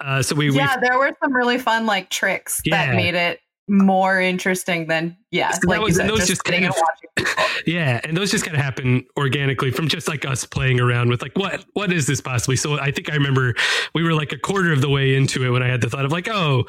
uh, 0.00 0.22
so 0.22 0.34
we 0.34 0.50
yeah, 0.50 0.76
there 0.78 0.98
were 0.98 1.14
some 1.22 1.34
really 1.34 1.58
fun 1.58 1.86
like 1.86 2.10
tricks 2.10 2.60
yeah. 2.64 2.86
that 2.86 2.94
made 2.94 3.14
it 3.14 3.40
more 3.68 4.20
interesting 4.20 4.86
than 4.86 5.16
yeah, 5.30 5.50
so 5.50 5.68
like 5.68 5.80
was, 5.82 5.96
said, 5.96 6.08
those 6.08 6.26
just, 6.26 6.30
just 6.30 6.44
kind 6.44 6.64
of, 6.64 6.74
yeah, 7.66 8.00
and 8.02 8.16
those 8.16 8.30
just 8.30 8.46
kind 8.46 8.56
of 8.56 8.62
happen 8.62 9.04
organically 9.18 9.70
from 9.70 9.86
just 9.86 10.08
like 10.08 10.24
us 10.24 10.46
playing 10.46 10.80
around 10.80 11.10
with 11.10 11.20
like 11.20 11.36
what 11.36 11.66
what 11.74 11.92
is 11.92 12.06
this 12.06 12.18
possibly? 12.18 12.56
So 12.56 12.80
I 12.80 12.90
think 12.90 13.10
I 13.10 13.14
remember 13.14 13.54
we 13.94 14.02
were 14.02 14.14
like 14.14 14.32
a 14.32 14.38
quarter 14.38 14.72
of 14.72 14.80
the 14.80 14.88
way 14.88 15.14
into 15.14 15.44
it 15.44 15.50
when 15.50 15.62
I 15.62 15.68
had 15.68 15.82
the 15.82 15.90
thought 15.90 16.06
of 16.06 16.12
like, 16.12 16.28
oh, 16.28 16.64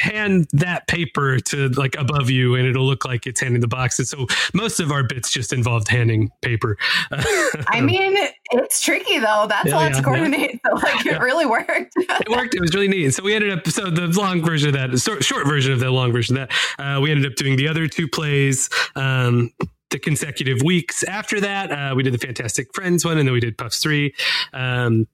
hand 0.00 0.48
that 0.52 0.88
paper 0.88 1.38
to 1.38 1.68
like 1.68 1.96
above 1.96 2.30
you, 2.30 2.56
and 2.56 2.66
it'll 2.66 2.84
look 2.84 3.04
like 3.04 3.28
it's 3.28 3.40
handing 3.40 3.60
the 3.60 3.68
box. 3.68 4.00
And 4.00 4.08
so 4.08 4.26
most 4.52 4.80
of 4.80 4.90
our 4.90 5.04
bits 5.04 5.30
just 5.30 5.52
involved 5.52 5.86
handing 5.86 6.32
paper. 6.42 6.76
I 7.12 7.80
mean, 7.80 8.16
it's 8.58 8.80
tricky 8.80 9.18
though. 9.18 9.46
That's 9.48 9.68
yeah, 9.68 9.74
a 9.74 9.76
lot 9.76 9.90
yeah, 9.90 9.96
to 9.96 10.02
coordinate. 10.02 10.60
Yeah. 10.64 10.70
So 10.70 10.86
like, 10.86 11.06
it 11.06 11.20
really 11.20 11.46
worked. 11.46 11.68
it 11.96 12.28
worked. 12.28 12.54
It 12.54 12.60
was 12.60 12.74
really 12.74 12.88
neat. 12.88 13.10
So 13.10 13.22
we 13.22 13.34
ended 13.34 13.50
up. 13.50 13.66
So 13.68 13.90
the 13.90 14.06
long 14.08 14.44
version 14.44 14.68
of 14.68 14.74
that, 14.74 15.22
short 15.22 15.46
version 15.46 15.72
of 15.72 15.80
the 15.80 15.90
long 15.90 16.12
version 16.12 16.36
of 16.36 16.48
that, 16.48 16.96
uh, 16.96 17.00
we 17.00 17.10
ended 17.10 17.30
up 17.30 17.36
doing 17.36 17.56
the 17.56 17.68
other 17.68 17.86
two 17.88 18.08
plays. 18.08 18.68
Um, 18.96 19.52
the 19.90 19.98
consecutive 19.98 20.60
weeks 20.62 21.04
after 21.04 21.40
that, 21.40 21.70
uh, 21.70 21.94
we 21.94 22.02
did 22.02 22.12
the 22.12 22.18
Fantastic 22.18 22.74
Friends 22.74 23.04
one, 23.04 23.18
and 23.18 23.28
then 23.28 23.32
we 23.32 23.40
did 23.40 23.56
Puffs 23.56 23.80
three. 23.80 24.14
Um, 24.52 25.06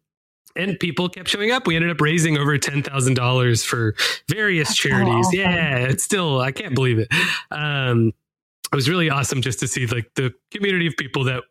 and 0.57 0.79
people 0.81 1.09
kept 1.09 1.29
showing 1.29 1.51
up. 1.51 1.67
We 1.67 1.77
ended 1.77 1.91
up 1.91 2.01
raising 2.01 2.39
over 2.39 2.57
ten 2.59 2.83
thousand 2.83 3.15
dollars 3.15 3.65
for 3.65 3.95
various 4.29 4.69
That's 4.69 4.79
charities. 4.79 5.27
So 5.27 5.29
awesome. 5.29 5.39
Yeah, 5.39 5.77
it's 5.79 6.03
still 6.03 6.41
I 6.41 6.53
can't 6.53 6.75
believe 6.75 6.99
it. 6.99 7.09
Um, 7.51 8.13
it 8.73 8.77
was 8.77 8.89
really 8.89 9.11
awesome 9.11 9.43
just 9.43 9.59
to 9.61 9.69
see 9.69 9.87
like 9.87 10.11
the 10.15 10.33
community 10.53 10.87
of 10.87 10.97
people 10.97 11.25
that 11.25 11.43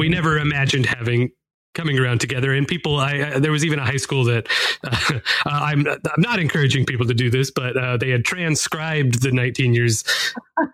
we 0.00 0.08
never 0.08 0.38
imagined 0.38 0.86
having 0.86 1.30
coming 1.74 1.98
around 1.98 2.20
together 2.20 2.52
and 2.52 2.66
people 2.66 2.98
I, 2.98 3.12
I, 3.34 3.38
there 3.38 3.52
was 3.52 3.64
even 3.64 3.78
a 3.78 3.84
high 3.84 3.98
school 3.98 4.24
that 4.24 4.48
uh, 4.84 5.20
I'm 5.44 5.86
I'm 5.86 6.00
not 6.18 6.40
encouraging 6.40 6.84
people 6.84 7.06
to 7.06 7.14
do 7.14 7.30
this 7.30 7.52
but 7.52 7.76
uh, 7.76 7.96
they 7.96 8.10
had 8.10 8.24
transcribed 8.24 9.22
the 9.22 9.30
19 9.30 9.72
years 9.74 10.02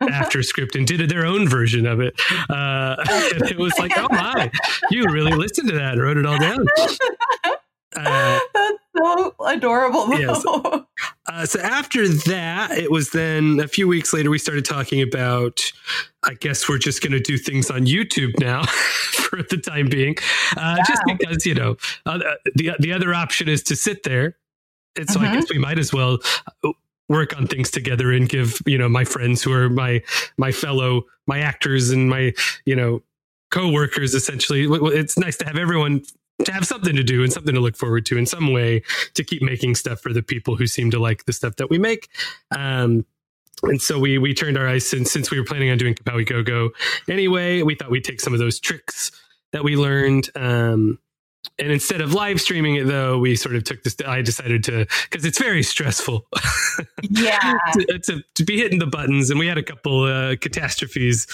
after 0.08 0.42
script 0.42 0.74
and 0.74 0.86
did 0.86 1.10
their 1.10 1.26
own 1.26 1.48
version 1.48 1.86
of 1.86 2.00
it 2.00 2.18
uh, 2.48 2.96
it 3.50 3.58
was 3.58 3.76
like 3.78 3.92
oh 3.96 4.06
my 4.10 4.50
you 4.90 5.04
really 5.10 5.32
listened 5.32 5.68
to 5.68 5.74
that 5.74 5.94
and 5.94 6.02
wrote 6.02 6.16
it 6.16 6.24
all 6.24 6.38
down 6.38 6.64
uh, 7.96 8.40
That's 8.54 8.78
so 8.96 9.34
adorable. 9.44 10.08
Yes. 10.18 10.44
Uh, 11.28 11.44
so 11.44 11.60
after 11.60 12.06
that, 12.08 12.70
it 12.72 12.90
was 12.90 13.10
then 13.10 13.60
a 13.60 13.68
few 13.68 13.88
weeks 13.88 14.12
later 14.12 14.30
we 14.30 14.38
started 14.38 14.64
talking 14.64 15.02
about. 15.02 15.72
I 16.22 16.34
guess 16.34 16.68
we're 16.68 16.78
just 16.78 17.02
going 17.02 17.12
to 17.12 17.20
do 17.20 17.38
things 17.38 17.70
on 17.70 17.86
YouTube 17.86 18.40
now 18.40 18.64
for 18.66 19.42
the 19.42 19.58
time 19.58 19.88
being, 19.88 20.16
uh, 20.56 20.76
just 20.86 21.02
because 21.06 21.46
you 21.46 21.54
know 21.54 21.76
uh, 22.04 22.18
the 22.54 22.72
the 22.80 22.92
other 22.92 23.14
option 23.14 23.48
is 23.48 23.62
to 23.64 23.76
sit 23.76 24.02
there, 24.02 24.36
and 24.96 25.08
so 25.08 25.20
mm-hmm. 25.20 25.32
I 25.32 25.34
guess 25.34 25.50
we 25.50 25.58
might 25.58 25.78
as 25.78 25.92
well 25.92 26.18
uh, 26.64 26.72
work 27.08 27.36
on 27.36 27.46
things 27.46 27.70
together 27.70 28.12
and 28.12 28.28
give 28.28 28.60
you 28.66 28.78
know 28.78 28.88
my 28.88 29.04
friends 29.04 29.42
who 29.42 29.52
are 29.52 29.68
my 29.68 30.02
my 30.36 30.52
fellow 30.52 31.04
my 31.26 31.38
actors 31.38 31.90
and 31.90 32.08
my 32.08 32.32
you 32.64 32.74
know 32.74 33.02
co-workers 33.50 34.14
essentially 34.14 34.66
it's 34.92 35.16
nice 35.16 35.36
to 35.36 35.46
have 35.46 35.56
everyone 35.56 36.02
to 36.44 36.52
have 36.52 36.66
something 36.66 36.94
to 36.94 37.02
do 37.02 37.22
and 37.22 37.32
something 37.32 37.54
to 37.54 37.60
look 37.60 37.76
forward 37.76 38.04
to 38.06 38.18
in 38.18 38.26
some 38.26 38.52
way 38.52 38.82
to 39.14 39.24
keep 39.24 39.42
making 39.42 39.74
stuff 39.74 40.00
for 40.00 40.12
the 40.12 40.22
people 40.22 40.56
who 40.56 40.66
seem 40.66 40.90
to 40.90 40.98
like 40.98 41.24
the 41.24 41.32
stuff 41.32 41.56
that 41.56 41.70
we 41.70 41.78
make. 41.78 42.08
Um, 42.50 43.06
and 43.62 43.80
so 43.80 43.98
we 43.98 44.18
we 44.18 44.34
turned 44.34 44.58
our 44.58 44.68
eyes 44.68 44.86
since 44.86 45.10
since 45.10 45.30
we 45.30 45.38
were 45.38 45.46
planning 45.46 45.70
on 45.70 45.78
doing 45.78 45.94
Kapow-i 45.94 46.24
GoGo 46.24 46.70
anyway. 47.08 47.62
We 47.62 47.74
thought 47.74 47.90
we'd 47.90 48.04
take 48.04 48.20
some 48.20 48.34
of 48.34 48.38
those 48.38 48.60
tricks 48.60 49.12
that 49.52 49.64
we 49.64 49.76
learned. 49.76 50.28
Um, 50.36 50.98
and 51.58 51.72
instead 51.72 52.00
of 52.00 52.12
live 52.12 52.40
streaming 52.40 52.76
it 52.76 52.86
though 52.86 53.18
we 53.18 53.36
sort 53.36 53.54
of 53.54 53.64
took 53.64 53.82
this 53.84 53.96
i 54.06 54.20
decided 54.20 54.64
to 54.64 54.86
because 55.08 55.24
it's 55.24 55.38
very 55.38 55.62
stressful 55.62 56.26
yeah 57.02 57.54
to, 57.72 57.98
to, 57.98 58.22
to, 58.34 58.44
be 58.44 58.58
hitting 58.58 58.80
the 58.80 58.86
buttons 58.86 59.30
and 59.30 59.38
we 59.38 59.46
had 59.46 59.56
a 59.56 59.62
couple 59.62 60.02
uh, 60.02 60.34
catastrophes 60.40 61.26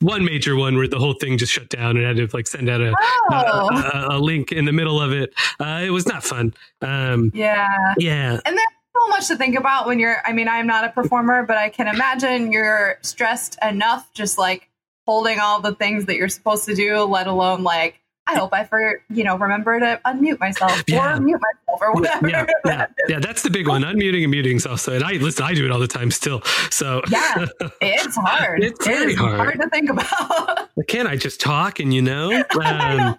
one 0.00 0.24
major 0.24 0.56
one 0.56 0.76
where 0.76 0.88
the 0.88 0.98
whole 0.98 1.14
thing 1.14 1.38
just 1.38 1.52
shut 1.52 1.68
down 1.68 1.96
and 1.96 2.04
I 2.04 2.08
had 2.08 2.16
to 2.16 2.28
like 2.36 2.46
send 2.46 2.68
out 2.68 2.80
a, 2.80 2.94
oh. 3.30 4.08
a, 4.10 4.16
a, 4.16 4.18
link 4.18 4.52
in 4.52 4.64
the 4.64 4.72
middle 4.72 5.00
of 5.00 5.12
it. 5.12 5.32
Uh, 5.60 5.82
it 5.84 5.90
was 5.90 6.06
not 6.06 6.22
fun. 6.22 6.52
Um, 6.82 7.30
yeah. 7.34 7.94
Yeah. 7.98 8.40
And 8.44 8.56
there's 8.56 8.66
so 8.92 9.08
much 9.08 9.28
to 9.28 9.36
think 9.36 9.56
about 9.56 9.86
when 9.86 9.98
you're, 9.98 10.16
I 10.26 10.32
mean, 10.32 10.48
I'm 10.48 10.66
not 10.66 10.84
a 10.84 10.90
performer, 10.90 11.44
but 11.44 11.56
I 11.56 11.68
can 11.68 11.88
imagine 11.88 12.52
you're 12.52 12.98
stressed 13.02 13.56
enough 13.62 14.12
just 14.12 14.36
like 14.36 14.68
holding 15.06 15.38
all 15.38 15.60
the 15.60 15.74
things 15.74 16.06
that 16.06 16.16
you're 16.16 16.28
supposed 16.28 16.64
to 16.66 16.74
do, 16.74 17.02
let 17.04 17.26
alone 17.26 17.62
like 17.62 18.00
I 18.26 18.36
hope 18.36 18.52
I 18.52 18.64
for 18.64 19.02
you 19.10 19.22
know 19.22 19.36
remember 19.36 19.78
to 19.78 20.00
unmute 20.06 20.40
myself 20.40 20.82
yeah. 20.86 21.16
or 21.16 21.20
mute 21.20 21.40
myself 21.40 21.80
or 21.80 21.92
whatever. 21.92 22.28
Yeah, 22.28 22.46
yeah, 22.64 22.86
yeah, 23.08 23.18
that's 23.18 23.42
the 23.42 23.50
big 23.50 23.68
one. 23.68 23.82
Unmuting 23.82 24.22
and 24.22 24.30
muting 24.30 24.56
is 24.56 24.66
also, 24.66 24.94
and 24.94 25.04
I 25.04 25.12
listen. 25.12 25.44
I 25.44 25.52
do 25.52 25.64
it 25.64 25.70
all 25.70 25.78
the 25.78 25.86
time 25.86 26.10
still. 26.10 26.42
So 26.70 27.02
yeah, 27.10 27.46
it's 27.80 28.16
hard. 28.16 28.62
It's 28.62 28.86
very 28.86 29.12
it 29.12 29.18
hard. 29.18 29.36
hard 29.36 29.60
to 29.60 29.68
think 29.68 29.90
about. 29.90 30.70
Can't 30.88 31.08
I 31.08 31.16
just 31.16 31.40
talk 31.40 31.80
and 31.80 31.92
you 31.92 32.02
know? 32.02 32.44
Um. 32.64 33.16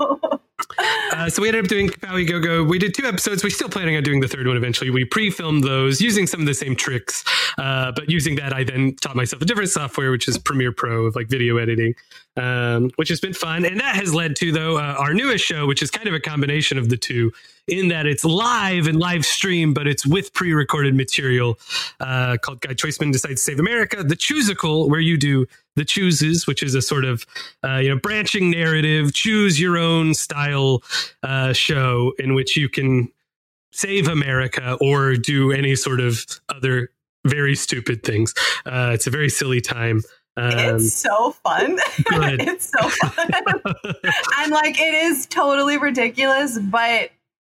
Uh, 1.12 1.30
so 1.30 1.42
we 1.42 1.48
ended 1.48 1.64
up 1.64 1.70
doing 1.70 1.90
Kapow-i 1.90 2.24
GoGo. 2.24 2.64
We 2.64 2.80
did 2.80 2.94
two 2.94 3.06
episodes. 3.06 3.44
We're 3.44 3.50
still 3.50 3.70
planning 3.70 3.96
on 3.96 4.04
doing 4.04 4.20
the 4.20 4.28
third 4.28 4.48
one 4.48 4.58
eventually. 4.58 4.90
We 4.90 5.06
pre-filmed 5.06 5.64
those 5.64 6.02
using 6.02 6.28
some 6.28 6.40
of 6.40 6.46
the 6.46 6.54
same 6.54 6.76
tricks, 6.76 7.24
uh, 7.58 7.92
but 7.92 8.10
using 8.10 8.36
that, 8.36 8.54
I 8.54 8.64
then 8.64 8.96
taught 8.96 9.16
myself 9.16 9.42
a 9.42 9.46
different 9.46 9.70
software, 9.70 10.12
which 10.12 10.28
is 10.28 10.38
Premiere 10.38 10.72
Pro, 10.72 11.06
of 11.06 11.16
like 11.16 11.28
video 11.28 11.58
editing, 11.58 11.94
um, 12.38 12.92
which 12.96 13.10
has 13.10 13.20
been 13.20 13.34
fun. 13.34 13.66
And 13.66 13.80
that 13.80 13.96
has 13.96 14.14
led 14.14 14.36
to 14.38 14.52
though 14.52 14.78
uh, 14.78 14.96
our 14.98 15.14
newest 15.14 15.46
show, 15.46 15.66
which 15.66 15.82
is 15.82 15.92
kind 15.92 16.08
of 16.08 16.14
a 16.14 16.20
combination 16.20 16.78
of 16.78 16.90
the 16.90 16.98
two, 16.98 17.32
in 17.68 17.88
that 17.88 18.06
it's 18.06 18.24
live 18.24 18.88
and 18.88 19.00
live 19.00 19.26
stream, 19.26 19.74
but 19.74 19.88
it's 19.88 20.06
with 20.06 20.34
pre-recorded 20.34 20.94
material 20.94 21.58
uh, 22.00 22.38
called 22.42 22.62
Guy 22.62 22.74
Choiceman 22.74 23.12
Decides 23.12 23.42
to 23.42 23.52
Save 23.52 23.60
America, 23.60 24.04
the 24.04 24.16
Chooseical, 24.16 24.90
where 24.90 25.00
you 25.00 25.18
do 25.18 25.48
the 25.76 25.86
chooses, 25.86 26.48
which 26.48 26.64
is 26.64 26.76
a 26.76 26.82
sort 26.82 27.06
of 27.06 27.26
uh, 27.64 27.78
you 27.78 27.90
know 27.90 28.00
branching 28.00 28.52
narrative, 28.52 29.14
choose 29.14 29.60
your 29.60 29.78
own 29.78 30.14
style 30.14 30.84
uh, 31.24 31.54
show 31.54 32.14
in 32.20 32.34
which 32.34 32.56
you 32.56 32.70
can 32.70 33.12
save 33.72 34.08
America 34.08 34.78
or 34.80 35.16
do 35.16 35.52
any 35.52 35.76
sort 35.76 36.00
of 36.00 36.26
other 36.50 36.92
very 37.26 37.56
stupid 37.56 38.04
things. 38.04 38.34
Uh, 38.66 38.92
it's 38.94 39.08
a 39.08 39.10
very 39.10 39.30
silly 39.30 39.60
time. 39.60 40.02
Um, 40.38 40.52
it's 40.52 40.94
so 40.94 41.32
fun. 41.32 41.78
it's 42.40 42.72
so 42.72 42.90
fun. 42.90 43.30
I'm 44.36 44.52
like 44.52 44.80
it 44.80 44.94
is 44.94 45.26
totally 45.28 45.78
ridiculous, 45.78 46.60
but 46.60 47.12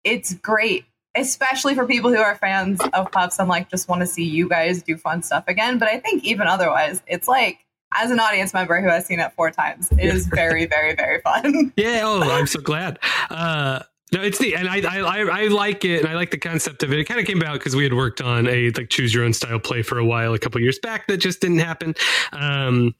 it's 0.03 0.33
great, 0.35 0.85
especially 1.15 1.75
for 1.75 1.85
people 1.85 2.11
who 2.11 2.19
are 2.19 2.35
fans 2.35 2.79
of 2.93 3.11
Puffs 3.11 3.39
and 3.39 3.49
like 3.49 3.69
just 3.69 3.89
want 3.89 4.01
to 4.01 4.07
see 4.07 4.23
you 4.23 4.47
guys 4.47 4.83
do 4.83 4.95
fun 4.95 5.23
stuff 5.23 5.43
again. 5.47 5.77
But 5.77 5.89
I 5.89 5.99
think 5.99 6.23
even 6.23 6.47
otherwise, 6.47 7.01
it's 7.07 7.27
like 7.27 7.65
as 7.95 8.11
an 8.11 8.19
audience 8.19 8.53
member 8.53 8.79
who 8.81 8.87
has 8.89 9.05
seen 9.05 9.19
it 9.19 9.31
four 9.33 9.49
times, 9.51 9.91
it 9.91 10.05
is 10.05 10.27
very, 10.27 10.65
very, 10.65 10.95
very 10.95 11.21
fun. 11.21 11.73
Yeah. 11.77 12.01
Oh, 12.03 12.21
I'm 12.21 12.47
so 12.47 12.59
glad. 12.59 12.99
Uh, 13.29 13.83
no, 14.13 14.21
it's 14.21 14.37
the 14.37 14.55
and 14.55 14.69
I, 14.69 14.81
I 14.81 15.43
I 15.43 15.47
like 15.47 15.83
it 15.83 15.99
and 15.99 16.07
I 16.07 16.15
like 16.15 16.31
the 16.31 16.37
concept 16.37 16.81
of 16.83 16.93
it. 16.93 16.99
It 16.99 17.05
kind 17.05 17.19
of 17.19 17.25
came 17.25 17.41
about 17.41 17.53
because 17.53 17.75
we 17.75 17.83
had 17.83 17.93
worked 17.93 18.21
on 18.21 18.47
a 18.47 18.71
like 18.71 18.89
choose 18.89 19.13
your 19.13 19.25
own 19.25 19.33
style 19.33 19.59
play 19.59 19.81
for 19.81 19.97
a 19.97 20.05
while 20.05 20.33
a 20.33 20.39
couple 20.39 20.61
years 20.61 20.79
back 20.79 21.07
that 21.07 21.17
just 21.17 21.41
didn't 21.41 21.59
happen. 21.59 21.93
Um, 22.31 22.95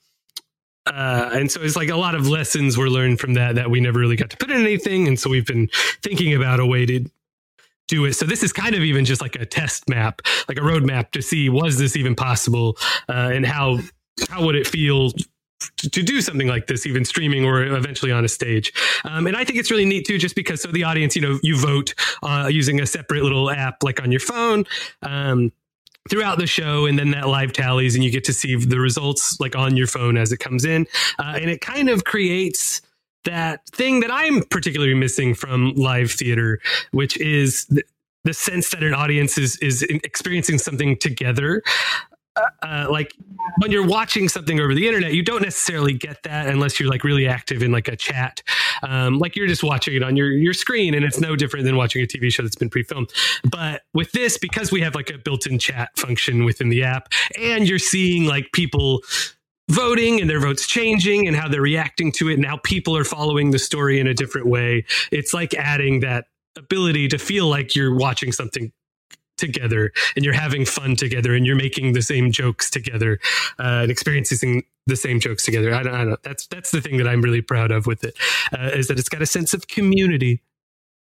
uh, 0.86 1.30
and 1.34 1.52
so 1.52 1.62
it's 1.62 1.76
like 1.76 1.90
a 1.90 1.96
lot 1.96 2.16
of 2.16 2.28
lessons 2.28 2.78
were 2.78 2.90
learned 2.90 3.20
from 3.20 3.34
that 3.36 3.56
that 3.56 3.70
we 3.70 3.80
never 3.80 4.00
really 4.00 4.16
got 4.16 4.30
to 4.30 4.38
put 4.38 4.52
in 4.52 4.62
anything. 4.62 5.08
And 5.08 5.20
so 5.20 5.30
we've 5.30 5.46
been 5.46 5.70
thinking 6.02 6.34
about 6.34 6.60
a 6.60 6.66
way 6.66 6.86
to 6.86 7.06
do 7.88 8.06
it. 8.06 8.14
So 8.14 8.26
this 8.26 8.44
is 8.44 8.52
kind 8.52 8.76
of 8.76 8.82
even 8.82 9.06
just 9.06 9.22
like 9.22 9.36
a 9.36 9.46
test 9.46 9.90
map, 9.90 10.22
like 10.48 10.58
a 10.58 10.62
roadmap 10.62 11.12
to 11.12 11.22
see 11.22 11.50
was 11.50 11.78
this 11.78 11.96
even 11.96 12.16
possible, 12.16 12.78
uh, 13.08 13.32
and 13.34 13.46
how 13.46 13.80
how 14.30 14.46
would 14.46 14.56
it 14.56 14.68
feel 14.68 15.12
to, 15.78 16.04
do 16.04 16.22
something 16.22 16.48
like 16.48 16.68
this, 16.68 16.86
even 16.86 17.06
streaming 17.06 17.46
or 17.46 17.64
eventually 17.64 18.12
on 18.12 18.24
a 18.24 18.28
stage. 18.28 18.74
Um, 19.04 19.28
and 19.28 19.36
I 19.36 19.44
think 19.44 19.60
it's 19.60 19.72
really 19.72 19.86
neat 19.86 20.06
too, 20.06 20.18
just 20.18 20.36
because 20.36 20.62
so 20.62 20.72
the 20.72 20.84
audience, 20.84 21.16
you 21.16 21.22
know, 21.22 21.40
you 21.44 21.58
vote 21.58 21.94
uh, 22.24 22.48
using 22.52 22.80
a 22.80 22.86
separate 22.86 23.24
little 23.24 23.50
app 23.50 23.84
like 23.84 24.02
on 24.02 24.12
your 24.12 24.20
phone. 24.20 24.66
Um, 25.02 25.52
throughout 26.10 26.38
the 26.38 26.48
show 26.48 26.86
and 26.86 26.98
then 26.98 27.12
that 27.12 27.28
live 27.28 27.52
tallies 27.52 27.94
and 27.94 28.02
you 28.02 28.10
get 28.10 28.24
to 28.24 28.32
see 28.32 28.56
the 28.56 28.80
results 28.80 29.40
like 29.42 29.58
on 29.58 29.76
your 29.76 29.88
phone 29.88 30.16
as 30.16 30.32
it 30.32 30.38
comes 30.38 30.64
in 30.64 30.88
uh, 31.20 31.34
and 31.36 31.50
it 31.50 31.60
kind 31.60 31.90
of 31.90 32.06
creates 32.06 32.82
that 33.26 33.68
thing 33.72 34.00
that 34.00 34.10
i'm 34.10 34.42
particularly 34.44 34.94
missing 34.94 35.34
from 35.34 35.74
live 35.76 36.10
theater 36.10 36.62
which 36.92 37.18
is 37.20 37.66
the, 37.66 37.84
the 38.24 38.34
sense 38.34 38.70
that 38.70 38.84
an 38.84 38.94
audience 38.94 39.38
is 39.38 39.58
is 39.58 39.84
experiencing 39.84 40.58
something 40.58 40.96
together 40.98 41.62
uh, 42.62 42.88
like 42.90 43.14
when 43.60 43.72
you're 43.72 43.86
watching 43.86 44.30
something 44.30 44.60
over 44.60 44.74
the 44.74 44.88
internet, 44.88 45.14
you 45.14 45.24
don't 45.24 45.42
necessarily 45.42 45.94
get 45.94 46.24
that 46.24 46.48
unless 46.48 46.80
you're 46.80 46.90
like 46.90 47.04
really 47.04 47.28
active 47.28 47.64
in 47.64 47.72
like 47.72 47.88
a 47.88 47.96
chat. 47.96 48.42
Um, 48.84 49.20
like 49.20 49.36
you're 49.36 49.48
just 49.48 49.64
watching 49.64 49.96
it 49.96 50.04
on 50.04 50.16
your 50.16 50.32
your 50.32 50.54
screen, 50.54 50.94
and 50.94 51.06
it's 51.06 51.20
no 51.20 51.36
different 51.36 51.66
than 51.66 51.76
watching 51.76 52.04
a 52.04 52.08
TV 52.08 52.32
show 52.32 52.44
that's 52.44 52.56
been 52.56 52.70
pre-filmed. 52.70 53.12
But 53.50 53.84
with 53.94 54.12
this, 54.12 54.38
because 54.38 54.72
we 54.72 54.82
have 54.82 54.96
like 54.96 55.10
a 55.10 55.18
built-in 55.18 55.60
chat 55.60 55.98
function 55.98 56.46
within 56.46 56.70
the 56.70 56.84
app, 56.84 57.12
and 57.40 57.68
you're 57.68 57.80
seeing 57.80 58.26
like 58.26 58.52
people 58.54 59.02
voting 59.70 60.22
and 60.22 60.30
their 60.30 60.40
votes 60.40 60.66
changing 60.66 61.28
and 61.28 61.36
how 61.36 61.48
they're 61.48 61.62
reacting 61.62 62.12
to 62.14 62.30
it. 62.30 62.40
Now 62.40 62.58
people 62.64 62.96
are 62.96 63.04
following 63.04 63.52
the 63.52 63.60
story 63.60 64.00
in 64.00 64.08
a 64.08 64.14
different 64.14 64.48
way. 64.48 64.86
It's 65.12 65.34
like 65.34 65.54
adding 65.54 66.00
that 66.02 66.26
ability 66.58 67.08
to 67.10 67.18
feel 67.18 67.48
like 67.48 67.76
you're 67.76 67.94
watching 67.94 68.32
something 68.32 68.72
together 69.38 69.92
and 70.16 70.26
you're 70.26 70.34
having 70.34 70.66
fun 70.66 70.96
together 70.96 71.34
and 71.34 71.46
you're 71.46 71.56
making 71.56 71.94
the 71.94 72.02
same 72.02 72.32
jokes 72.32 72.70
together 72.70 73.20
uh, 73.60 73.82
and 73.84 73.92
experiencing 73.92 74.64
the 74.86 74.96
same 74.96 75.20
jokes 75.20 75.44
together. 75.44 75.74
I 75.74 75.84
don't, 75.84 75.96
I 75.96 76.06
don't, 76.06 76.24
That's 76.24 76.48
that's 76.48 76.72
the 76.72 76.82
thing 76.82 76.98
that 76.98 77.08
I'm 77.08 77.22
really 77.22 77.42
proud 77.42 77.72
of 77.72 77.88
with 77.88 78.04
it 78.04 78.18
uh, 78.58 78.72
is 78.74 78.88
that 78.88 79.00
it's 79.00 79.10
got 79.10 79.22
a 79.22 79.26
sense 79.26 79.54
of 79.54 79.68
community. 79.68 80.42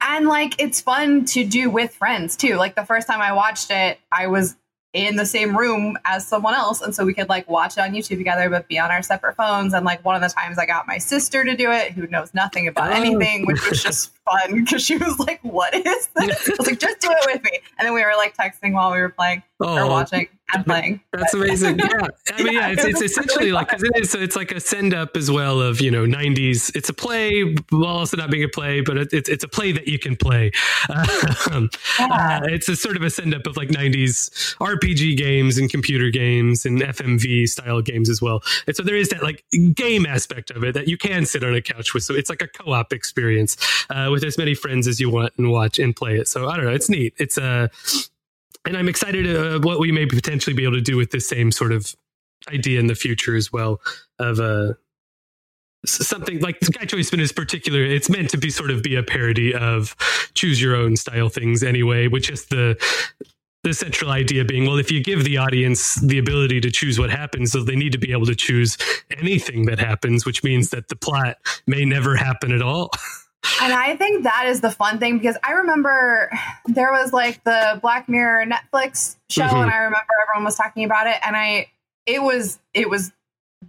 And 0.01 0.27
like 0.27 0.61
it's 0.61 0.81
fun 0.81 1.25
to 1.27 1.45
do 1.45 1.71
with 1.71 1.95
friends 1.95 2.37
too. 2.37 2.57
Like 2.57 2.75
the 2.75 2.85
first 2.85 3.07
time 3.07 3.21
I 3.21 3.33
watched 3.33 3.71
it, 3.71 3.99
I 4.13 4.27
was 4.27 4.57
in 4.95 5.17
the 5.17 5.27
same 5.27 5.59
room 5.59 5.99
as 6.05 6.27
someone 6.27 6.55
else. 6.55 6.81
And 6.81 6.95
so 6.95 7.05
we 7.05 7.13
could 7.13 7.29
like 7.29 7.49
watch 7.49 7.77
it 7.77 7.81
on 7.81 7.91
youtube 7.91 8.17
together 8.17 8.49
but 8.49 8.69
be 8.69 8.79
on 8.79 8.91
our 8.91 9.03
separate 9.03 9.37
phones. 9.37 9.75
And 9.75 9.85
like 9.85 10.05
one 10.05 10.15
of 10.15 10.23
the 10.23 10.29
times 10.29 10.57
i 10.57 10.65
got 10.65 10.87
my 10.87 10.99
sister 10.99 11.45
to 11.45 11.57
do 11.57 11.71
it 11.71 11.93
who 11.93 12.07
knows 12.07 12.33
nothing 12.33 12.69
about 12.69 12.93
oh. 12.93 12.95
anything 12.95 13.45
which 13.45 13.69
was 13.69 13.83
just 13.83 14.13
fun 14.25 14.65
because 14.65 14.83
she 14.83 14.97
was 14.97 15.19
like 15.19 15.41
what 15.43 15.75
is 15.75 16.09
this? 16.15 16.49
I 16.49 16.55
was 16.57 16.67
like 16.67 16.79
just 16.79 17.01
do 17.01 17.09
it 17.11 17.27
with 17.27 17.43
me. 17.43 17.59
And 17.79 17.87
then 17.87 17.93
we 17.93 18.05
were 18.05 18.15
like 18.17 18.37
texting 18.37 18.73
while 18.73 18.93
we 18.93 19.01
were 19.01 19.11
playing 19.11 19.43
oh, 19.61 19.79
or 19.79 19.89
watching 19.89 20.29
and 20.53 20.65
playing. 20.65 21.01
That's 21.13 21.35
amazing. 21.35 21.79
Yeah, 21.79 21.87
I 22.33 22.43
mean, 22.43 22.53
yeah, 22.55 22.69
it's, 22.69 22.85
it's 22.85 23.03
essentially 23.19 23.53
like 23.53 23.69
because 23.69 23.83
it 23.83 23.93
is, 23.97 24.15
it's 24.15 24.37
like 24.37 24.53
a 24.53 24.61
send 24.61 24.95
up 24.95 25.17
as 25.17 25.31
well 25.31 25.61
of 25.61 25.81
you 25.81 25.91
know 25.91 26.05
'90s. 26.05 26.75
It's 26.75 26.89
a 26.89 26.93
play 26.93 27.55
while 27.71 27.99
also 27.99 28.17
not 28.17 28.31
being 28.31 28.45
a 28.45 28.49
play, 28.49 28.81
but 28.81 28.97
it's 29.13 29.29
it's 29.29 29.45
a 29.45 29.49
play 29.49 29.73
that 29.73 29.89
you 29.89 29.99
can 29.99 30.17
play. 30.17 30.53
Um, 31.51 31.69
yeah. 31.99 32.41
uh, 32.43 32.47
it's 32.47 32.69
a 32.69 32.77
sort 32.77 32.97
of 32.97 33.03
a 33.03 33.11
send 33.11 33.35
up 33.35 33.47
of 33.47 33.57
like 33.57 33.69
'90s 33.69 34.57
RPG 34.57 35.17
games 35.17 35.59
and 35.59 35.71
computer 35.71 36.11
games 36.11 36.65
and 36.65 36.81
FMV 36.81 37.49
style 37.49 37.81
games 37.81 38.09
as 38.09 38.23
well. 38.23 38.43
And 38.67 38.75
so 38.75 38.83
there 38.83 38.97
is 38.97 39.09
that 39.11 39.23
like 39.23 39.45
game 39.75 40.07
aspect 40.07 40.51
of 40.51 40.65
it 40.65 40.75
that 40.75 40.89
you 40.89 40.97
can 40.97 41.27
sit 41.27 41.45
on 41.45 41.55
a 41.55 41.61
couch 41.61 41.95
with. 41.95 42.03
So 42.03 42.15
it's 42.15 42.31
like 42.31 42.43
a 42.43 42.49
co 42.49 42.73
op 42.73 42.93
experience 42.93 43.57
uh, 43.91 44.09
with 44.11 44.25
as 44.25 44.39
many 44.39 44.55
friends 44.55 44.87
as 44.87 45.01
you 45.01 45.11
want 45.11 45.33
and 45.37 45.51
watch 45.51 45.79
and 45.79 45.95
play 45.95 46.17
it. 46.17 46.29
So 46.29 46.49
I 46.49 46.57
don't 46.57 46.67
know. 46.67 46.73
It's 46.73 46.89
neat. 46.89 47.15
It's 47.19 47.37
a 47.39 47.45
uh, 47.45 47.69
and 48.67 48.77
I'm 48.77 48.89
excited 48.89 49.35
uh, 49.35 49.61
what 49.61 49.79
we 49.79 49.93
may 49.93 50.07
potentially 50.07 50.55
be 50.55 50.65
able 50.65 50.75
to 50.75 50.81
do 50.81 50.97
with 50.97 51.11
this 51.11 51.29
same 51.29 51.51
sort 51.51 51.73
of 51.73 51.95
idea 52.53 52.81
in 52.81 52.87
the 52.87 52.95
future 52.95 53.37
as 53.37 53.53
well 53.53 53.81
of 54.19 54.41
uh, 54.41 54.75
something 55.87 56.41
like 56.41 56.61
Guy 56.61 56.85
Choiceman 56.85 57.21
is 57.21 57.33
particular. 57.33 57.83
It's 57.83 58.09
meant 58.09 58.31
to 58.31 58.39
be 58.39 58.51
sort 58.51 58.71
of 58.71 58.83
be 58.83 58.97
a 58.97 59.03
parody 59.03 59.55
of 59.55 59.95
choose 60.35 60.61
your 60.61 60.77
own 60.77 60.97
style 60.97 61.29
things 61.29 61.63
anyway, 61.63 62.09
which 62.09 62.31
is 62.31 62.47
the 62.47 62.77
the 63.65 63.73
central 63.73 64.11
idea 64.11 64.45
being 64.45 64.67
well 64.67 64.77
if 64.77 64.93
you 64.93 65.03
give 65.03 65.25
the 65.25 65.39
audience 65.39 65.95
the 66.03 66.19
ability 66.19 66.61
to 66.61 66.71
choose 66.71 66.99
what 66.99 67.09
happens 67.09 67.51
so 67.51 67.63
they 67.63 67.75
need 67.75 67.93
to 67.93 67.99
be 67.99 68.13
able 68.13 68.27
to 68.27 68.35
choose 68.35 68.77
anything 69.19 69.65
that 69.65 69.79
happens 69.79 70.27
which 70.27 70.45
means 70.45 70.69
that 70.69 70.89
the 70.89 70.97
plot 70.97 71.39
may 71.67 71.83
never 71.83 72.15
happen 72.15 72.53
at 72.53 72.61
all 72.61 72.91
And 73.61 73.73
I 73.73 73.97
think 73.97 74.25
that 74.25 74.47
is 74.47 74.61
the 74.61 74.71
fun 74.71 74.99
thing 74.99 75.19
because 75.19 75.37
I 75.45 75.53
remember 75.53 76.31
there 76.67 76.91
was 76.91 77.13
like 77.13 77.45
the 77.45 77.79
Black 77.83 78.09
Mirror 78.09 78.47
Netflix 78.47 79.17
show, 79.29 79.43
mm-hmm. 79.43 79.57
and 79.57 79.71
I 79.71 79.77
remember 79.77 80.07
everyone 80.23 80.45
was 80.45 80.57
talking 80.57 80.85
about 80.85 81.07
it, 81.07 81.17
and 81.25 81.37
I 81.37 81.69
it 82.07 82.23
was 82.23 82.59
it 82.73 82.89
was 82.89 83.13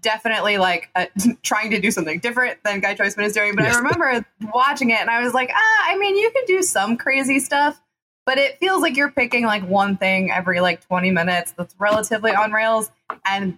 definitely 0.02 0.58
like 0.58 0.90
a, 0.96 1.08
trying 1.44 1.72
to 1.72 1.80
do 1.80 1.92
something 1.92 2.20
different 2.20 2.60
than 2.64 2.80
Guy 2.80 2.96
Choiceman 2.96 3.26
is 3.26 3.34
doing. 3.34 3.56
But 3.56 3.66
yes. 3.66 3.76
I 3.76 3.78
remember 3.80 4.26
watching 4.54 4.92
it, 4.92 5.00
and 5.00 5.10
I 5.10 5.24
was 5.24 5.34
like, 5.34 5.52
ah, 5.54 5.86
I 5.88 5.98
mean, 5.98 6.16
you 6.16 6.32
can 6.32 6.46
do 6.46 6.62
some 6.62 6.98
crazy 6.98 7.40
stuff, 7.40 7.82
but 8.26 8.38
it 8.38 8.58
feels 8.60 8.82
like 8.82 8.96
you're 8.96 9.12
picking 9.12 9.46
like 9.46 9.68
one 9.68 9.98
thing 9.98 10.32
every 10.32 10.62
like 10.62 10.86
20 10.88 11.12
minutes 11.12 11.54
that's 11.58 11.76
relatively 11.80 12.32
on 12.32 12.52
rails, 12.52 12.92
and 13.26 13.58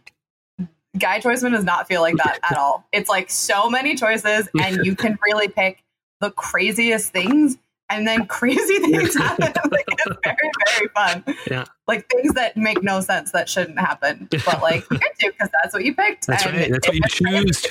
Guy 0.97 1.19
Choiceman 1.19 1.51
does 1.51 1.63
not 1.63 1.87
feel 1.87 2.01
like 2.01 2.15
that 2.17 2.39
at 2.49 2.57
all. 2.57 2.85
It's 2.91 3.09
like 3.09 3.29
so 3.29 3.69
many 3.69 3.95
choices, 3.95 4.49
and 4.59 4.83
you 4.83 4.95
can 4.95 5.17
really 5.23 5.47
pick 5.47 5.83
the 6.19 6.31
craziest 6.31 7.11
things 7.11 7.57
and 7.89 8.07
then 8.07 8.25
crazy 8.27 8.79
things 8.79 9.15
happen. 9.15 9.53
like 9.71 9.85
it's 9.87 10.17
very, 10.23 10.37
very 10.75 10.87
fun. 10.89 11.23
Yeah. 11.49 11.65
Like 11.87 12.09
things 12.09 12.33
that 12.33 12.57
make 12.57 12.83
no 12.83 13.01
sense 13.01 13.31
that 13.31 13.49
shouldn't 13.49 13.79
happen. 13.79 14.29
But 14.45 14.61
like 14.61 14.85
you 14.91 14.97
to 14.97 15.31
because 15.31 15.49
that's 15.61 15.73
what 15.73 15.83
you 15.83 15.93
picked. 15.95 16.27
That's 16.27 16.45
right. 16.45 16.71
That's 16.71 16.87
what 16.87 16.95
you 16.95 17.01
choose. 17.09 17.67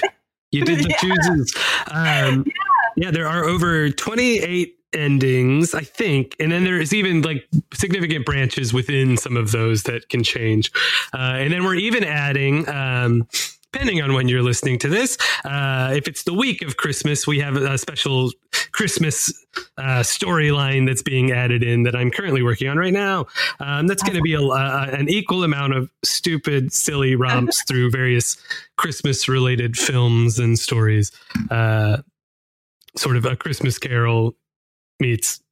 You 0.53 0.65
did 0.65 0.81
the 0.81 0.89
yeah. 0.91 0.97
chooses. 0.97 1.55
Um, 1.91 2.45
yeah. 2.47 2.53
yeah, 2.97 3.11
there 3.11 3.29
are 3.29 3.45
over 3.45 3.91
28 3.91 4.77
endings, 4.93 5.75
I 5.75 5.83
think. 5.83 6.37
And 6.41 6.51
then 6.53 6.65
there's 6.65 6.93
even 6.93 7.23
like 7.23 7.49
significant 7.75 8.27
branches 8.27 8.73
within 8.73 9.17
some 9.17 9.37
of 9.37 9.53
those 9.53 9.85
that 9.85 10.09
can 10.09 10.23
change. 10.23 10.71
Uh, 11.15 11.37
and 11.37 11.53
then 11.53 11.65
we're 11.65 11.75
even 11.75 12.05
adding 12.05 12.69
um, 12.69 13.27
depending 13.77 14.01
on 14.01 14.15
when 14.15 14.27
you're 14.27 14.43
listening 14.43 14.79
to 14.79 14.89
this. 14.89 15.19
Uh, 15.45 15.93
if 15.95 16.09
it's 16.09 16.23
the 16.23 16.33
week 16.33 16.63
of 16.63 16.79
Christmas, 16.79 17.27
we 17.27 17.39
have 17.41 17.57
a 17.57 17.77
special 17.77 18.33
Christmas 18.73 19.31
uh, 19.77 20.01
storyline 20.01 20.87
that's 20.87 21.03
being 21.03 21.31
added 21.31 21.63
in 21.63 21.83
that 21.83 21.95
I'm 21.95 22.11
currently 22.11 22.43
working 22.43 22.69
on 22.69 22.79
right 22.79 22.93
now. 22.93 23.27
Um, 23.61 23.87
that's 23.87 24.03
going 24.03 24.17
to 24.17 24.23
be 24.23 24.33
a, 24.33 24.41
uh, 24.41 24.89
an 24.93 25.11
equal 25.11 25.45
amount 25.45 25.75
of 25.75 25.91
stupid, 26.03 26.73
silly 26.73 27.17
romps 27.17 27.63
through 27.69 27.91
various 27.91 28.39
Christmas 28.79 29.29
related 29.29 29.77
films 29.77 30.39
and 30.39 30.59
stories. 30.59 31.13
Uh, 31.51 31.99
sort 32.97 33.19
of 33.19 33.27
a 33.27 33.37
Christmas 33.37 33.79
Carol 33.79 34.35
meets 35.01 35.43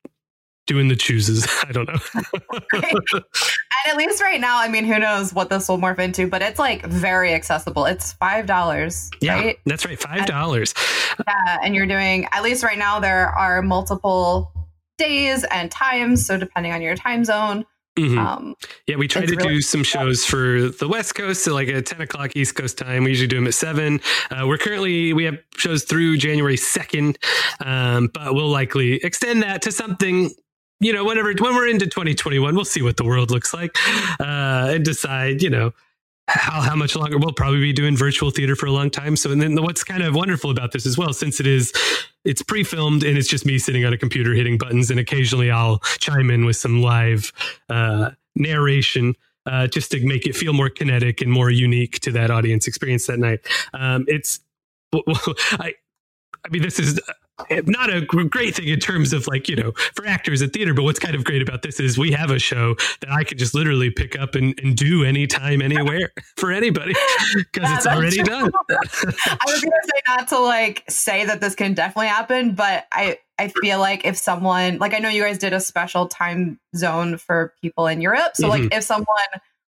doing 0.67 0.89
the 0.89 0.97
chooses. 0.97 1.47
I 1.63 1.73
don't 1.73 1.89
know. 1.89 1.99
and 2.73 3.25
at 3.87 3.97
least 3.97 4.23
right 4.23 4.41
now, 4.41 4.59
I 4.59 4.69
mean, 4.69 4.85
who 4.85 4.99
knows 4.99 5.33
what 5.33 5.51
this 5.51 5.69
will 5.69 5.79
morph 5.79 5.99
into, 5.99 6.27
but 6.27 6.43
it's 6.43 6.59
like 6.59 6.85
very 6.87 7.35
accessible. 7.35 7.87
It's 7.87 8.13
five 8.15 8.47
dollars. 8.47 9.11
Yeah, 9.21 9.35
right? 9.35 9.59
that's 9.67 9.85
right, 9.85 9.99
five 9.99 10.27
dollars. 10.27 10.75
Yeah, 11.27 11.59
and 11.63 11.75
you're 11.75 11.87
doing 11.87 12.27
at 12.33 12.43
least 12.43 12.63
right 12.63 12.79
now. 12.79 13.01
There 13.01 13.29
are 13.29 13.63
multiple 13.63 14.53
days 14.99 15.45
and 15.51 15.71
times, 15.71 16.27
so 16.27 16.39
depending 16.39 16.73
on 16.73 16.83
your 16.83 16.97
time 16.97 17.25
zone. 17.25 17.65
Mm-hmm. 17.99 18.19
Um, 18.19 18.57
yeah, 18.89 18.97
we 18.97 19.07
try 19.07 19.25
to 19.25 19.37
really 19.37 19.55
do 19.55 19.61
some 19.61 19.85
shows 19.85 20.25
for 20.25 20.69
the 20.69 20.89
West 20.89 21.15
Coast, 21.15 21.45
so 21.45 21.55
like 21.55 21.69
at 21.69 21.87
10 21.87 22.01
o'clock 22.01 22.35
East 22.35 22.57
Coast 22.57 22.77
time. 22.77 23.05
We 23.05 23.11
usually 23.11 23.29
do 23.29 23.37
them 23.37 23.47
at 23.47 23.55
7. 23.55 24.01
Uh, 24.33 24.47
we're 24.49 24.59
currently, 24.59 25.13
we 25.13 25.25
have 25.25 25.39
shows 25.57 25.85
through 25.85 26.17
January 26.17 26.57
2nd, 26.57 27.17
um, 27.65 28.11
but 28.13 28.35
we'll 28.35 28.49
likely 28.49 28.95
extend 29.05 29.45
that 29.45 29.63
to 29.63 29.73
something 29.73 30.31
you 30.81 30.93
know, 30.93 31.05
whenever 31.05 31.33
when 31.39 31.55
we're 31.55 31.69
into 31.69 31.87
2021, 31.87 32.55
we'll 32.55 32.65
see 32.65 32.83
what 32.83 32.97
the 32.97 33.05
world 33.05 33.31
looks 33.31 33.55
like 33.55 33.77
uh, 34.21 34.73
and 34.75 34.85
decide, 34.85 35.43
you 35.43 35.51
know, 35.51 35.73
how 36.29 36.61
how 36.61 36.75
much 36.75 36.97
longer. 36.97 37.19
We'll 37.19 37.33
probably 37.33 37.61
be 37.61 37.73
doing 37.73 37.97
virtual 37.97 38.31
theater 38.31 38.57
for 38.57 38.67
a 38.67 38.73
long 38.73 38.91
time. 38.91 39.17
So, 39.17 39.31
and 39.31 39.41
then 39.41 39.61
what's 39.63 39.85
kind 39.85 40.03
of 40.03 40.15
wonderful 40.15 40.51
about 40.51 40.73
this 40.73 40.87
as 40.87 40.97
well, 40.97 41.13
since 41.13 41.41
it 41.41 41.47
is 41.47 41.73
it's 42.25 42.43
pre-filmed 42.43 43.03
and 43.03 43.19
it's 43.19 43.29
just 43.29 43.45
me 43.45 43.59
sitting 43.59 43.85
on 43.85 43.93
a 43.93 43.99
computer 43.99 44.33
hitting 44.33 44.59
buttons, 44.59 44.91
and 44.91 44.99
occasionally 44.99 45.51
I'll 45.51 45.79
chime 45.99 46.31
in 46.31 46.45
with 46.45 46.57
some 46.57 46.81
live 46.83 47.33
uh, 47.69 48.11
narration. 48.35 49.15
Uh, 49.47 49.67
just 49.67 49.91
to 49.91 50.03
make 50.07 50.25
it 50.25 50.35
feel 50.35 50.55
more 50.55 50.71
kinetic 50.71 51.21
and 51.21 51.31
more 51.31 51.51
unique 51.51 52.01
to 52.01 52.11
that 52.11 52.31
audience 52.31 52.67
experience 52.67 53.07
that 53.07 53.19
night. 53.19 53.41
Um, 53.75 54.07
it's, 54.09 54.41
I, 54.95 55.75
I 56.43 56.49
mean, 56.49 56.63
this 56.63 56.79
is 56.79 56.99
not 57.65 57.93
a 57.93 58.01
great 58.03 58.55
thing 58.55 58.69
in 58.69 58.79
terms 58.79 59.13
of 59.13 59.27
like 59.27 59.49
you 59.49 59.57
know 59.57 59.73
for 59.95 60.07
actors 60.07 60.41
at 60.41 60.53
theater 60.53 60.73
but 60.73 60.85
what's 60.85 60.99
kind 60.99 61.15
of 61.15 61.25
great 61.25 61.43
about 61.43 61.63
this 61.63 61.81
is 61.81 61.99
we 61.99 62.13
have 62.13 62.31
a 62.31 62.39
show 62.39 62.75
that 63.01 63.11
i 63.11 63.25
could 63.25 63.39
just 63.39 63.55
literally 63.55 63.91
pick 63.91 64.19
up 64.19 64.35
and, 64.35 64.59
and 64.61 64.77
do 64.77 65.05
anytime 65.05 65.61
anywhere 65.61 66.13
for 66.37 66.53
anybody 66.53 66.95
because 67.35 67.69
yeah, 67.69 67.77
it's 67.77 67.87
already 67.87 68.17
true. 68.17 68.25
done 68.25 68.51
i 68.71 69.37
was 69.47 69.61
gonna 69.61 69.75
say 69.85 70.01
not 70.07 70.29
to 70.29 70.39
like 70.39 70.85
say 70.89 71.25
that 71.25 71.41
this 71.41 71.55
can 71.55 71.75
definitely 71.75 72.07
happen 72.07 72.55
but 72.55 72.87
i 72.93 73.19
i 73.39 73.49
feel 73.63 73.81
like 73.81 74.05
if 74.05 74.17
someone 74.17 74.79
like 74.79 74.95
i 74.95 74.99
know 74.99 75.09
you 75.09 75.23
guys 75.23 75.39
did 75.39 75.53
a 75.53 75.61
special 75.61 76.07
time 76.07 76.59
zone 76.77 77.17
for 77.19 77.53
people 77.61 77.87
in 77.87 78.01
europe 78.01 78.33
so 78.35 78.49
mm-hmm. 78.49 78.63
like 78.63 78.75
if 78.75 78.85
someone 78.85 79.07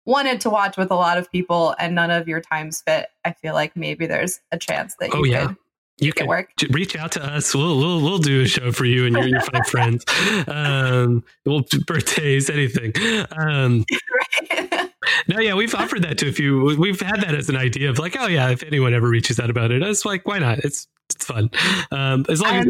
wanted 0.07 0.41
to 0.41 0.49
watch 0.49 0.79
with 0.79 0.91
a 0.91 0.95
lot 0.95 1.19
of 1.19 1.31
people 1.31 1.75
and 1.79 1.95
none 1.95 2.11
of 2.11 2.27
your 2.27 2.41
times 2.41 2.83
fit 2.87 3.09
i 3.25 3.33
feel 3.33 3.53
like 3.53 3.77
maybe 3.77 4.07
there's 4.07 4.41
a 4.51 4.57
chance 4.57 4.97
that 4.99 5.13
you 5.13 5.21
oh, 5.21 5.25
yeah. 5.25 5.47
could 5.49 5.57
you 6.01 6.13
can 6.13 6.27
work. 6.27 6.51
reach 6.71 6.97
out 6.97 7.13
to 7.13 7.25
us. 7.25 7.55
We'll 7.55 7.79
we'll 7.79 8.01
we'll 8.01 8.19
do 8.19 8.43
a 8.43 8.49
show 8.49 8.73
for 8.73 8.85
you 8.85 9.07
and 9.07 9.15
your, 9.15 9.27
your 9.27 9.41
five 9.41 9.67
friends. 9.69 10.05
Um, 10.49 11.25
we'll 11.45 11.65
birthdays, 11.87 12.49
anything. 12.49 12.93
Um, 13.39 13.85
right. 14.51 14.91
no, 15.29 15.39
yeah, 15.39 15.55
we've 15.55 15.75
offered 15.75 16.03
that 16.03 16.19
to 16.19 16.29
a 16.29 16.33
few. 16.33 16.77
We've 16.79 17.01
had 17.01 17.21
that 17.21 17.35
as 17.35 17.49
an 17.49 17.57
idea 17.57 17.91
of 17.91 17.99
like, 17.99 18.17
oh 18.19 18.27
yeah, 18.27 18.51
if 18.51 18.63
anyone 18.63 18.95
ever 18.95 19.09
reaches 19.09 19.39
out 19.39 19.51
about 19.51 19.71
it, 19.71 19.83
it's 19.83 20.05
like, 20.05 20.27
why 20.27 20.39
not? 20.39 20.61
It's 20.61 20.89
it's 21.15 21.25
fun. 21.25 21.51
Um, 21.91 22.25
as 22.29 22.41
long 22.41 22.55
as 22.55 22.67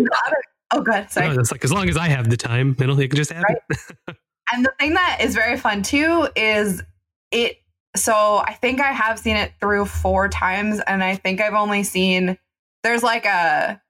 oh, 0.73 0.83
good. 0.83 1.11
Sorry. 1.11 1.29
No, 1.29 1.41
it's 1.41 1.53
like 1.53 1.65
as 1.65 1.73
long 1.73 1.89
as 1.89 1.97
I 1.97 2.09
have 2.09 2.31
the 2.31 2.37
time, 2.37 2.77
it'll 2.81 2.99
it 2.99 3.09
can 3.09 3.17
just 3.17 3.33
happen. 3.33 3.57
Right. 4.09 4.17
and 4.53 4.65
the 4.65 4.73
thing 4.79 4.95
that 4.95 5.19
is 5.21 5.35
very 5.35 5.57
fun 5.57 5.83
too 5.83 6.29
is 6.37 6.83
it. 7.31 7.57
So 7.97 8.43
I 8.47 8.55
think 8.55 8.81
I 8.81 8.93
have 8.93 9.19
seen 9.19 9.37
it 9.37 9.53
through 9.61 9.87
four 9.87 10.29
times, 10.29 10.81
and 10.87 11.03
I 11.03 11.17
think 11.17 11.41
I've 11.41 11.55
only 11.55 11.83
seen 11.83 12.39
there's 12.83 13.03
like 13.03 13.27
a 13.27 13.81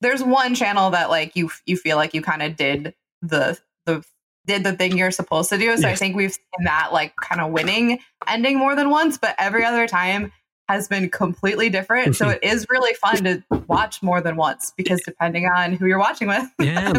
there's 0.00 0.22
one 0.22 0.54
channel 0.54 0.90
that 0.90 1.10
like 1.10 1.34
you 1.36 1.50
you 1.66 1.76
feel 1.76 1.96
like 1.96 2.14
you 2.14 2.22
kind 2.22 2.42
of 2.42 2.56
did 2.56 2.94
the 3.22 3.58
the 3.86 4.04
did 4.46 4.64
the 4.64 4.74
thing 4.74 4.96
you're 4.96 5.10
supposed 5.10 5.48
to 5.48 5.58
do. 5.58 5.74
So 5.76 5.86
yes. 5.88 5.92
I 5.92 5.94
think 5.94 6.16
we've 6.16 6.32
seen 6.32 6.64
that 6.64 6.92
like 6.92 7.14
kind 7.16 7.40
of 7.40 7.50
winning 7.50 7.98
ending 8.26 8.58
more 8.58 8.76
than 8.76 8.90
once, 8.90 9.18
but 9.18 9.34
every 9.38 9.64
other 9.64 9.86
time 9.86 10.32
has 10.68 10.88
been 10.88 11.10
completely 11.10 11.68
different. 11.68 12.16
so 12.16 12.26
mm-hmm. 12.26 12.34
it 12.34 12.44
is 12.44 12.66
really 12.70 12.94
fun 12.94 13.24
to 13.24 13.42
watch 13.66 14.02
more 14.02 14.20
than 14.20 14.36
once 14.36 14.72
because 14.76 15.00
depending 15.02 15.46
on 15.46 15.74
who 15.74 15.86
you're 15.86 15.98
watching 15.98 16.28
with. 16.28 16.44
Yeah. 16.64 16.92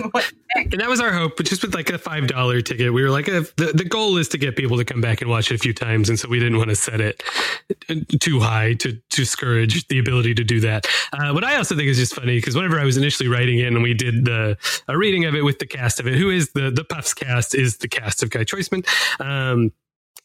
and 0.56 0.80
that 0.80 0.88
was 0.88 1.00
our 1.00 1.12
hope, 1.12 1.38
but 1.38 1.48
just 1.48 1.64
with 1.64 1.74
like 1.74 1.90
a 1.90 1.98
$5 1.98 2.66
ticket, 2.66 2.94
we 2.94 3.02
were 3.02 3.10
like, 3.10 3.26
the, 3.26 3.72
the 3.74 3.84
goal 3.84 4.18
is 4.18 4.28
to 4.30 4.38
get 4.38 4.56
people 4.56 4.78
to 4.78 4.86
come 4.86 5.02
back 5.02 5.22
and 5.22 5.30
watch 5.30 5.52
it 5.52 5.56
a 5.56 5.58
few 5.58 5.74
times. 5.74 6.08
And 6.08 6.20
so 6.20 6.30
we 6.30 6.38
didn't 6.40 6.58
want 6.58 6.70
to 6.70 6.76
set 6.76 7.02
it 7.02 7.24
uh, 7.90 7.96
too 8.20 8.40
high 8.40 8.74
to, 8.76 8.94
to 8.94 9.02
discourage 9.16 9.88
the 9.88 9.98
ability 9.98 10.36
to 10.36 10.44
do 10.44 10.60
that. 10.60 10.86
Uh, 11.14 11.32
what 11.32 11.44
I 11.44 11.56
also 11.56 11.76
think 11.76 11.90
is 11.90 11.98
just 11.98 12.14
funny 12.14 12.38
because 12.38 12.56
whenever 12.56 12.80
I 12.80 12.84
was 12.84 12.96
initially 12.96 13.28
writing 13.28 13.58
it 13.58 13.68
and 13.68 13.82
we 13.82 13.94
did 13.94 14.26
the 14.26 14.58
a 14.88 14.98
reading 14.98 15.26
of 15.26 15.34
it 15.34 15.42
with 15.42 15.60
the 15.60 15.66
cast 15.66 16.00
of 16.00 16.08
it, 16.08 16.16
who 16.16 16.30
is 16.30 16.52
the, 16.52 16.70
the 16.70 16.84
Puffs 16.84 17.14
cast 17.14 17.56
is 17.56 17.78
the 17.78 17.88
cast 17.88 18.22
of 18.22 18.30
Guy 18.30 18.44
Choiceman. 18.44 18.86
Um, 19.20 19.72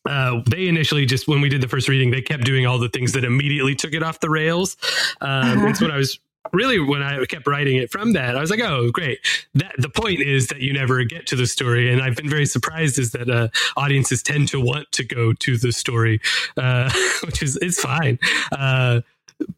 uh, 0.06 0.40
they 0.48 0.66
initially 0.66 1.06
just 1.06 1.28
when 1.28 1.40
we 1.40 1.48
did 1.48 1.60
the 1.60 1.68
first 1.68 1.88
reading, 1.88 2.10
they 2.10 2.22
kept 2.22 2.44
doing 2.44 2.66
all 2.66 2.78
the 2.78 2.88
things 2.88 3.12
that 3.12 3.24
immediately 3.24 3.74
took 3.74 3.92
it 3.92 4.02
off 4.02 4.20
the 4.20 4.30
rails. 4.30 4.76
Um, 5.20 5.66
and 5.66 5.76
so 5.76 5.84
when 5.84 5.92
I 5.92 5.96
was 5.96 6.18
really 6.52 6.78
when 6.78 7.02
I 7.02 7.24
kept 7.26 7.46
writing 7.46 7.76
it 7.76 7.90
from 7.90 8.12
that, 8.14 8.36
I 8.36 8.40
was 8.40 8.50
like, 8.50 8.60
oh, 8.60 8.90
great. 8.90 9.18
That 9.54 9.74
the 9.78 9.88
point 9.88 10.20
is 10.20 10.48
that 10.48 10.60
you 10.60 10.72
never 10.72 11.04
get 11.04 11.26
to 11.28 11.36
the 11.36 11.46
story, 11.46 11.92
and 11.92 12.02
I've 12.02 12.16
been 12.16 12.30
very 12.30 12.46
surprised 12.46 12.98
is 12.98 13.12
that 13.12 13.28
uh, 13.28 13.48
audiences 13.76 14.22
tend 14.22 14.48
to 14.48 14.60
want 14.60 14.90
to 14.92 15.04
go 15.04 15.32
to 15.32 15.58
the 15.58 15.72
story, 15.72 16.20
uh, 16.56 16.90
which 17.24 17.42
is 17.42 17.56
it's 17.56 17.80
fine. 17.80 18.18
Uh, 18.52 19.02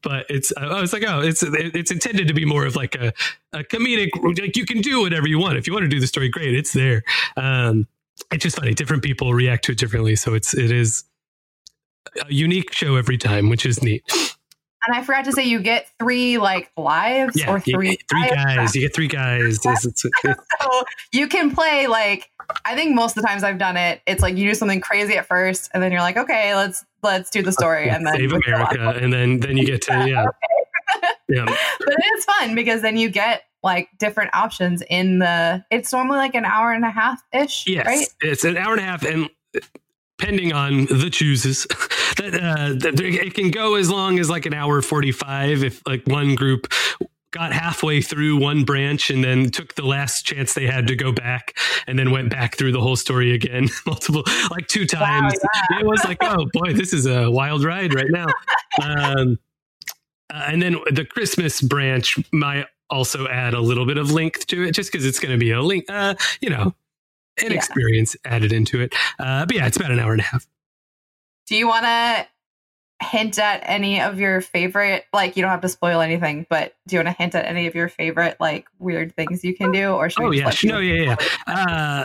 but 0.03 0.27
it's 0.29 0.53
I 0.57 0.81
was 0.81 0.93
like, 0.93 1.05
oh, 1.07 1.21
it's 1.21 1.43
it's 1.43 1.91
intended 1.91 2.29
to 2.29 2.35
be 2.35 2.45
more 2.45 2.67
of 2.67 2.77
like 2.77 2.95
a, 2.95 3.13
a 3.53 3.65
comedic. 3.65 4.11
Like 4.41 4.57
you 4.57 4.67
can 4.67 4.81
do 4.81 5.03
whatever 5.03 5.29
you 5.29 5.39
want 5.39 5.57
if 5.57 5.67
you 5.67 5.73
want 5.73 5.85
to 5.85 5.89
do 5.89 6.01
the 6.01 6.07
story. 6.07 6.29
Great, 6.29 6.55
it's 6.55 6.73
there. 6.73 7.03
Um, 7.37 7.87
it's 8.31 8.43
just 8.43 8.57
funny. 8.57 8.75
Different 8.75 9.03
people 9.03 9.33
react 9.33 9.65
to 9.67 9.73
it 9.73 9.79
differently, 9.79 10.17
so 10.17 10.35
it's 10.35 10.55
it 10.55 10.71
is 10.71 11.05
a 12.21 12.33
unique 12.33 12.73
show 12.73 12.97
every 12.97 13.19
time, 13.19 13.49
which 13.49 13.67
is 13.67 13.83
neat. 13.83 14.03
And 14.87 14.97
I 14.97 15.03
forgot 15.03 15.25
to 15.27 15.33
say, 15.33 15.45
you 15.45 15.61
get 15.61 15.89
three 15.99 16.39
like 16.39 16.71
lives 16.77 17.39
yeah, 17.39 17.53
or 17.53 17.61
three 17.61 17.99
three 18.09 18.29
guys. 18.29 18.75
You 18.75 18.83
get 18.83 18.95
three 18.95 19.09
guys. 19.09 19.61
so 19.63 20.85
you 21.13 21.29
can 21.29 21.55
play 21.55 21.87
like 21.87 22.31
I 22.65 22.75
think 22.75 22.95
most 22.95 23.17
of 23.17 23.23
the 23.23 23.29
times 23.29 23.45
I've 23.45 23.59
done 23.59 23.77
it, 23.77 24.03
it's 24.07 24.23
like 24.23 24.37
you 24.37 24.49
do 24.49 24.55
something 24.55 24.81
crazy 24.81 25.15
at 25.17 25.27
first, 25.27 25.71
and 25.73 25.83
then 25.83 25.93
you're 25.93 26.01
like, 26.01 26.17
okay, 26.17 26.55
let's 26.55 26.85
let's 27.03 27.31
do 27.31 27.43
the 27.43 27.53
story, 27.53 27.89
and 27.89 28.07
then 28.07 28.17
save 28.17 28.33
America, 28.33 28.99
and 29.01 29.13
then 29.13 29.41
then 29.41 29.57
you 29.57 29.65
get 29.65 29.83
to 29.83 29.93
yeah, 30.09 30.27
yeah. 31.29 31.45
But 31.79 31.97
it's 31.99 32.25
fun 32.25 32.55
because 32.55 32.83
then 32.83 32.97
you 32.97 33.09
get 33.09 33.43
like 33.63 33.89
different 33.99 34.35
options 34.35 34.83
in 34.89 35.19
the. 35.19 35.65
It's 35.71 35.93
normally 35.93 36.19
like 36.19 36.35
an 36.35 36.45
hour 36.45 36.73
and 36.73 36.85
a 36.85 36.91
half 36.91 37.23
ish. 37.33 37.67
Yes, 37.67 37.87
right? 37.87 38.07
it's 38.21 38.45
an 38.45 38.57
hour 38.57 38.73
and 38.73 38.81
a 38.81 38.85
half, 38.85 39.05
and 39.05 39.29
depending 40.23 40.53
on 40.53 40.87
the 40.87 41.11
chooses 41.11 41.67
that, 42.17 42.35
uh, 42.35 42.75
that 42.75 43.01
it 43.01 43.35
can 43.35 43.51
go 43.51 43.75
as 43.75 43.91
long 43.91 44.19
as 44.19 44.31
like 44.31 44.47
an 44.47 44.55
hour 44.55 44.81
45 44.81 45.65
if 45.65 45.83
like 45.87 46.07
one 46.07 46.37
group 46.37 46.73
got 47.33 47.53
halfway 47.53 48.01
through 48.01 48.37
one 48.37 48.63
branch 48.63 49.11
and 49.11 49.25
then 49.25 49.51
took 49.51 49.75
the 49.75 49.85
last 49.85 50.25
chance 50.25 50.55
they 50.55 50.67
had 50.67 50.87
to 50.87 50.95
go 50.95 51.11
back 51.11 51.59
and 51.87 51.99
then 51.99 52.11
went 52.11 52.31
back 52.31 52.57
through 52.57 52.71
the 52.71 52.81
whole 52.81 52.95
story 52.95 53.35
again 53.35 53.69
multiple 53.87 54.23
like 54.51 54.69
two 54.69 54.87
times 54.87 55.35
wow, 55.43 55.51
yeah. 55.71 55.81
it 55.81 55.87
was 55.87 56.05
like 56.05 56.19
oh 56.21 56.47
boy 56.53 56.73
this 56.73 56.93
is 56.93 57.07
a 57.07 57.31
wild 57.31 57.65
ride 57.65 57.95
right 57.95 58.11
now 58.11 58.27
um, 58.83 59.39
uh, 60.33 60.45
and 60.47 60.63
then 60.63 60.77
the 60.93 61.05
christmas 61.05 61.61
branch 61.61 62.19
might 62.33 62.67
also 62.93 63.27
add 63.29 63.55
a 63.55 63.61
little 63.61 63.87
bit 63.87 63.97
of 63.97 64.13
length 64.13 64.47
to 64.47 64.63
it 64.63 64.73
just 64.73 64.93
because 64.93 65.05
it's 65.05 65.19
going 65.19 65.33
to 65.33 65.39
be 65.39 65.51
a 65.51 65.61
link 65.61 65.85
uh, 65.89 66.15
you 66.41 66.51
know 66.51 66.75
an 67.41 67.51
yeah. 67.51 67.57
experience 67.57 68.17
added 68.25 68.53
into 68.53 68.81
it. 68.81 68.95
Uh, 69.19 69.47
but 69.47 69.57
yeah, 69.57 69.67
it's 69.67 69.77
about 69.77 69.91
an 69.91 69.99
hour 69.99 70.13
and 70.13 70.21
a 70.21 70.25
half. 70.25 70.47
Do 71.47 71.57
you 71.57 71.67
want 71.67 71.85
to 71.85 72.27
hint 73.07 73.39
at 73.39 73.63
any 73.65 74.01
of 74.01 74.19
your 74.19 74.41
favorite? 74.41 75.05
Like, 75.13 75.37
you 75.37 75.43
don't 75.43 75.51
have 75.51 75.63
to 75.63 75.69
spoil 75.69 76.01
anything, 76.01 76.47
but 76.49 76.75
do 76.87 76.97
you 76.97 77.03
want 77.03 77.17
to 77.17 77.23
hint 77.23 77.35
at 77.35 77.47
any 77.47 77.67
of 77.67 77.75
your 77.75 77.89
favorite 77.89 78.37
like 78.41 78.67
weird 78.79 79.15
things 79.17 79.45
you 79.45 79.55
can 79.55 79.73
do? 79.73 79.91
Or 79.93 80.09
oh 80.19 80.31
yeah, 80.31 80.53
no, 80.65 80.79
yeah, 80.79 81.17
yeah. 81.17 81.17
Uh, 81.47 82.05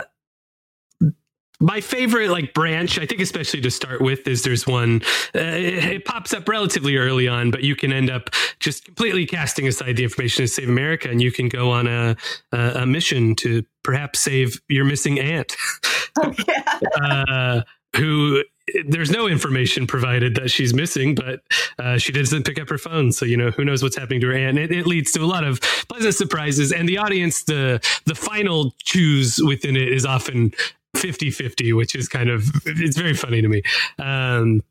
my 1.60 1.80
favorite 1.80 2.30
like 2.30 2.54
branch 2.54 2.98
i 2.98 3.06
think 3.06 3.20
especially 3.20 3.60
to 3.60 3.70
start 3.70 4.00
with 4.00 4.26
is 4.28 4.42
there's 4.42 4.66
one 4.66 5.02
uh, 5.34 5.38
it, 5.38 5.84
it, 5.84 6.04
pops 6.04 6.32
up 6.32 6.48
relatively 6.48 6.96
early 6.96 7.26
on 7.26 7.50
but 7.50 7.62
you 7.62 7.74
can 7.74 7.92
end 7.92 8.10
up 8.10 8.30
just 8.60 8.84
completely 8.84 9.26
casting 9.26 9.66
aside 9.66 9.96
the 9.96 10.04
information 10.04 10.44
to 10.44 10.48
save 10.48 10.68
america 10.68 11.08
and 11.08 11.20
you 11.20 11.32
can 11.32 11.48
go 11.48 11.70
on 11.70 11.86
a, 11.86 12.16
a, 12.52 12.58
a 12.82 12.86
mission 12.86 13.34
to 13.34 13.64
perhaps 13.82 14.20
save 14.20 14.60
your 14.68 14.84
missing 14.84 15.18
aunt 15.18 15.54
oh, 16.22 16.34
yeah. 16.46 16.78
uh, 17.02 17.62
who 17.96 18.42
there's 18.86 19.10
no 19.10 19.26
information 19.26 19.86
provided 19.86 20.34
that 20.34 20.50
she's 20.50 20.74
missing, 20.74 21.14
but 21.14 21.40
uh, 21.78 21.98
she 21.98 22.12
doesn't 22.12 22.44
pick 22.44 22.60
up 22.60 22.68
her 22.68 22.78
phone. 22.78 23.12
So, 23.12 23.24
you 23.24 23.36
know, 23.36 23.50
who 23.50 23.64
knows 23.64 23.82
what's 23.82 23.96
happening 23.96 24.20
to 24.22 24.28
her 24.28 24.34
aunt. 24.34 24.58
It, 24.58 24.72
it, 24.72 24.86
leads 24.86 25.12
to 25.12 25.20
a 25.22 25.26
lot 25.26 25.44
of 25.44 25.60
pleasant 25.88 26.14
surprises. 26.14 26.72
And 26.72 26.88
the 26.88 26.98
audience, 26.98 27.44
the 27.44 27.80
the 28.04 28.14
final 28.14 28.74
choose 28.82 29.40
within 29.42 29.76
it 29.76 29.92
is 29.92 30.04
often 30.04 30.52
50 30.98 31.30
50, 31.30 31.72
which 31.72 31.94
is 31.94 32.08
kind 32.08 32.30
of, 32.30 32.44
it's 32.66 32.96
very 32.96 33.14
funny 33.14 33.42
to 33.42 33.48
me. 33.48 33.62
Um, 33.98 34.62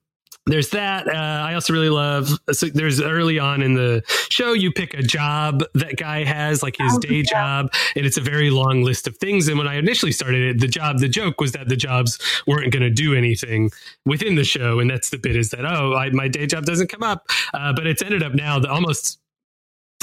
there's 0.47 0.69
that. 0.69 1.07
Uh, 1.07 1.11
I 1.11 1.53
also 1.53 1.73
really 1.73 1.89
love. 1.89 2.29
So 2.51 2.67
there's 2.67 3.01
early 3.01 3.37
on 3.37 3.61
in 3.61 3.73
the 3.73 4.01
show, 4.29 4.53
you 4.53 4.71
pick 4.71 4.93
a 4.93 5.03
job 5.03 5.63
that 5.73 5.97
guy 5.97 6.23
has, 6.23 6.63
like 6.63 6.77
his 6.77 6.93
oh, 6.95 6.99
day 6.99 7.21
job, 7.21 7.69
and 7.95 8.05
it's 8.05 8.17
a 8.17 8.21
very 8.21 8.49
long 8.49 8.81
list 8.81 9.07
of 9.07 9.17
things. 9.17 9.47
And 9.47 9.57
when 9.57 9.67
I 9.67 9.75
initially 9.75 10.13
started 10.13 10.55
it, 10.55 10.59
the 10.59 10.67
job, 10.67 10.99
the 10.99 11.09
joke 11.09 11.41
was 11.41 11.51
that 11.51 11.67
the 11.67 11.75
jobs 11.75 12.17
weren't 12.47 12.71
going 12.71 12.83
to 12.83 12.89
do 12.89 13.13
anything 13.13 13.71
within 14.05 14.35
the 14.35 14.45
show, 14.45 14.79
and 14.79 14.89
that's 14.89 15.09
the 15.09 15.17
bit 15.17 15.35
is 15.35 15.49
that 15.51 15.65
oh, 15.65 15.93
I, 15.95 16.09
my 16.11 16.27
day 16.27 16.47
job 16.47 16.65
doesn't 16.65 16.87
come 16.87 17.03
up. 17.03 17.27
Uh, 17.53 17.73
but 17.73 17.85
it's 17.85 18.01
ended 18.01 18.23
up 18.23 18.33
now 18.33 18.57
that 18.57 18.69
almost 18.69 19.19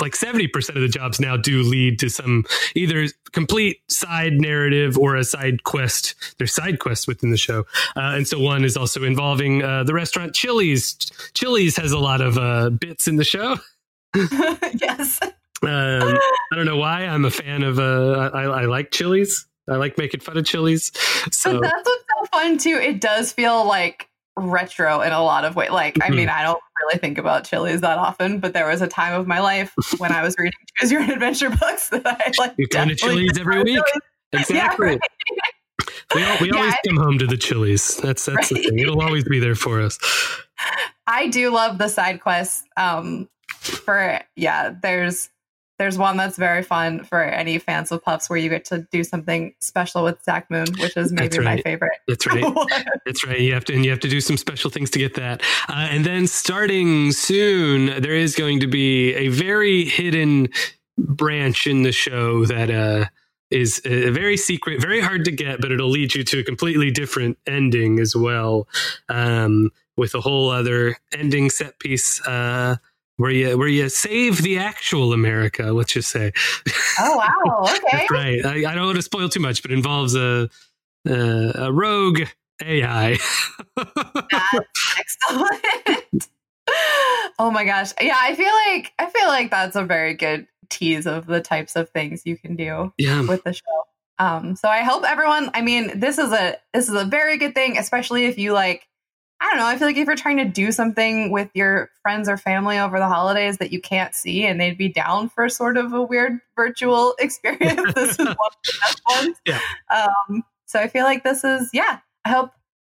like 0.01 0.13
70% 0.13 0.71
of 0.71 0.83
the 0.83 0.89
jobs 0.89 1.21
now 1.21 1.37
do 1.37 1.63
lead 1.63 1.99
to 2.01 2.09
some 2.09 2.45
either 2.75 3.07
complete 3.33 3.81
side 3.89 4.35
narrative 4.35 4.99
or 4.99 5.17
a 5.17 5.25
side 5.25 5.65
quest. 5.65 6.15
There's 6.39 6.53
side 6.53 6.79
quests 6.79 7.07
within 7.07 7.31
the 7.31 7.37
show. 7.37 7.61
Uh, 7.97 8.15
and 8.17 8.27
so 8.27 8.39
one 8.39 8.65
is 8.65 8.77
also 8.77 9.05
involving 9.05 9.63
uh, 9.63 9.85
the 9.85 9.95
restaurant 9.95 10.35
Chili's. 10.35 10.95
Chili's 11.35 11.77
has 11.77 11.93
a 11.93 11.99
lot 11.99 12.21
of 12.21 12.39
uh, 12.39 12.71
bits 12.71 13.07
in 13.07 13.17
the 13.17 13.25
show. 13.25 13.57
yes. 14.15 15.21
Um, 15.23 15.31
I 15.63 16.57
don't 16.57 16.67
know 16.67 16.77
why. 16.77 17.07
I'm 17.07 17.25
a 17.25 17.31
fan 17.31 17.63
of, 17.63 17.79
uh, 17.79 18.31
I, 18.35 18.43
I 18.43 18.65
like 18.67 18.91
Chili's. 18.91 19.47
I 19.69 19.77
like 19.77 19.97
making 19.97 20.21
fun 20.21 20.37
of 20.37 20.45
Chili's. 20.45 20.93
So 21.31 21.55
but 21.55 21.63
that's 21.63 21.87
what's 21.89 22.05
so 22.19 22.27
fun 22.39 22.59
too. 22.59 22.77
It 22.77 23.01
does 23.01 23.33
feel 23.33 23.67
like 23.67 24.09
retro 24.37 25.01
in 25.01 25.13
a 25.13 25.23
lot 25.23 25.45
of 25.45 25.57
ways. 25.57 25.71
Like, 25.71 25.95
mm-hmm. 25.95 26.13
I 26.13 26.17
mean, 26.17 26.29
I 26.29 26.43
don't 26.43 26.61
really 26.85 26.99
think 26.99 27.19
about 27.19 27.45
Chili's 27.45 27.81
that 27.81 27.99
often, 27.99 28.41
but 28.41 28.53
there 28.53 28.67
was 28.67 28.83
a 28.83 28.89
time 28.89 29.19
of 29.19 29.27
my 29.27 29.41
life 29.41 29.73
when 29.99 30.13
I 30.13 30.23
was 30.23 30.35
reading 30.39 30.53
Choose 30.77 30.93
Your 30.93 31.03
Own 31.03 31.11
Adventure 31.11 31.51
books 31.51 31.89
that 31.91 32.07
I 32.07 32.33
like. 32.39 32.55
You're 32.57 32.69
going 32.69 32.89
to 32.89 32.95
Chili's 32.95 33.39
every 33.39 33.63
week. 33.63 33.77
Chili's. 33.77 33.93
Exactly. 34.33 34.89
Yeah, 34.89 34.93
right. 34.93 35.01
We, 36.13 36.25
all, 36.25 36.37
we 36.41 36.51
yeah, 36.51 36.59
always 36.59 36.75
come 36.85 36.97
home 36.97 37.19
to 37.21 37.27
the 37.29 37.37
Chili's. 37.37 37.99
That's 37.99 38.25
that's 38.25 38.51
right. 38.51 38.63
the 38.63 38.69
thing. 38.69 38.81
It'll 38.81 39.01
always 39.01 39.23
be 39.23 39.39
there 39.39 39.55
for 39.55 39.81
us. 39.81 39.97
I 41.07 41.29
do 41.29 41.51
love 41.51 41.79
the 41.79 41.87
side 41.87 42.21
quests. 42.21 42.65
Um, 42.77 43.29
for 43.61 44.19
yeah, 44.35 44.75
there's 44.83 45.31
there's 45.79 45.99
one 45.99 46.17
that's 46.17 46.37
very 46.37 46.63
fun 46.63 47.05
for 47.05 47.21
any 47.21 47.59
fans 47.59 47.91
of 47.91 48.03
Puffs 48.03 48.31
where 48.31 48.39
you 48.39 48.49
get 48.49 48.65
to 48.67 48.87
do 48.93 49.03
something 49.03 49.55
special 49.61 50.05
with 50.05 50.23
Zach 50.23 50.49
Moon, 50.51 50.67
which 50.79 50.97
is 50.97 51.13
maybe 51.13 51.39
right. 51.39 51.57
my 51.57 51.63
favorite. 51.63 51.99
That's 52.07 52.27
right. 52.27 52.45
that's 53.07 53.27
right. 53.27 53.41
You 53.41 53.55
have 53.55 53.65
to 53.67 53.75
and 53.75 53.85
you 53.85 53.91
have 53.91 54.01
to 54.01 54.09
do 54.09 54.21
some 54.21 54.37
special 54.37 54.71
things 54.71 54.91
to 54.91 54.99
get 54.99 55.15
that. 55.15 55.43
Uh, 55.69 55.89
and 55.91 56.05
then 56.05 56.27
starting 56.27 57.11
soon, 57.13 58.01
there 58.01 58.15
is 58.15 58.37
going 58.37 58.61
to 58.61 58.67
be 58.67 59.15
a 59.15 59.29
very 59.29 59.85
hidden 59.85 60.49
branch 60.97 61.67
in 61.67 61.83
the 61.83 61.93
show 61.93 62.47
that 62.47 62.71
uh, 62.71 63.07
is 63.51 63.81
a 63.85 64.11
very 64.11 64.37
secret, 64.37 64.81
very 64.81 65.01
hard 65.01 65.25
to 65.25 65.33
get, 65.33 65.61
but 65.61 65.73
it'll 65.73 65.91
lead 65.91 66.15
you 66.15 66.23
to 66.25 66.41
a 66.41 66.45
completely 66.45 66.91
different 66.91 67.39
ending 67.47 67.99
as 67.99 68.15
well, 68.15 68.69
um, 69.09 69.71
with 69.97 70.15
a 70.15 70.21
whole 70.21 70.51
other 70.51 70.97
ending 71.13 71.51
set 71.51 71.79
piece. 71.79 72.25
Uh, 72.27 72.77
where 73.17 73.31
you 73.31 73.57
where 73.57 73.69
you 73.69 73.89
save 73.89 74.43
the 74.43 74.59
actual 74.59 75.13
America. 75.13 75.73
Let's 75.73 75.93
just 75.93 76.11
say. 76.11 76.33
Oh 76.99 77.17
wow! 77.17 77.31
Okay. 77.85 78.07
right. 78.11 78.45
I, 78.45 78.71
I, 78.71 78.75
don't 78.75 78.87
want 78.87 78.97
to 78.97 79.03
spoil 79.03 79.29
too 79.29 79.41
much, 79.41 79.63
but 79.63 79.71
it 79.71 79.75
involves 79.75 80.15
a 80.15 80.49
a, 81.07 81.53
a 81.55 81.73
rogue 81.73 82.23
AI. 82.63 83.19
Excellent. 84.99 86.29
oh 87.39 87.51
my 87.51 87.65
gosh! 87.65 87.93
Yeah, 88.01 88.17
I 88.19 88.35
feel 88.35 88.53
like 88.67 88.93
I 88.99 89.07
feel 89.07 89.29
like 89.29 89.51
that's 89.51 89.77
a 89.77 89.85
very 89.85 90.15
good 90.15 90.47
tease 90.71 91.07
of 91.07 91.27
the 91.27 91.41
types 91.41 91.77
of 91.77 91.91
things 91.91 92.23
you 92.25 92.37
can 92.37 92.57
do 92.57 92.93
yeah. 92.99 93.23
with 93.23 93.45
the 93.45 93.53
show. 93.53 93.85
Um, 94.19 94.57
so 94.57 94.69
I 94.69 94.83
hope 94.83 95.05
everyone. 95.05 95.51
I 95.55 95.63
mean, 95.63 95.99
this 95.99 96.19
is 96.19 96.33
a 96.33 96.57
this 96.73 96.89
is 96.89 96.95
a 96.95 97.05
very 97.05 97.37
good 97.39 97.55
thing, 97.55 97.79
especially 97.79 98.27
if 98.27 98.39
you 98.39 98.53
like 98.53 98.87
I 99.45 99.51
don't 99.51 99.59
know. 99.59 99.67
I 99.67 99.77
feel 99.77 99.89
like 99.89 99.99
if 99.99 100.07
you're 100.07 100.17
trying 100.17 100.39
to 100.39 100.47
do 100.47 100.73
something 100.73 101.31
with 101.31 101.51
your 101.53 101.91
friends 102.01 102.31
or 102.31 102.39
family 102.39 102.79
over 102.79 102.99
the 102.99 103.09
holidays 103.09 103.59
that 103.59 103.73
you 103.73 103.81
can't 103.81 104.15
see 104.15 104.47
and 104.47 104.59
they'd 104.59 104.79
be 104.79 104.89
down 104.89 105.29
for 105.29 105.51
sort 105.51 105.77
of 105.77 105.93
a 105.93 106.01
weird 106.01 106.41
virtual 106.57 107.15
experience, 107.19 107.93
this 107.93 108.13
is 108.13 108.19
one 108.19 108.29
of 108.29 108.37
the 108.65 108.73
best 108.81 109.03
ones. 109.11 109.37
Yeah. 109.47 109.61
Um, 109.95 110.45
so 110.65 110.81
I 110.81 110.89
feel 110.89 111.05
like 111.05 111.25
this 111.25 111.45
is, 111.45 111.69
yeah, 111.75 111.99
I 112.25 112.31
hope, 112.31 112.53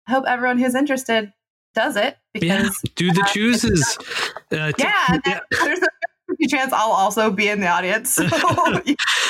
I 0.08 0.12
hope 0.12 0.26
everyone 0.28 0.58
who's 0.58 0.74
interested 0.74 1.32
does 1.76 1.96
it 1.96 2.18
because 2.34 2.82
yeah, 2.84 2.92
do 2.96 3.12
the 3.12 3.22
uh, 3.22 3.28
chooses. 3.28 3.98
Uh, 4.52 4.72
yeah, 4.80 5.20
yeah. 5.28 5.40
there's 5.52 5.80
a 5.80 6.48
chance 6.48 6.74
I'll 6.74 6.92
also 6.92 7.30
be 7.30 7.48
in 7.48 7.60
the 7.60 7.68
audience. 7.68 8.16
So, 8.16 8.24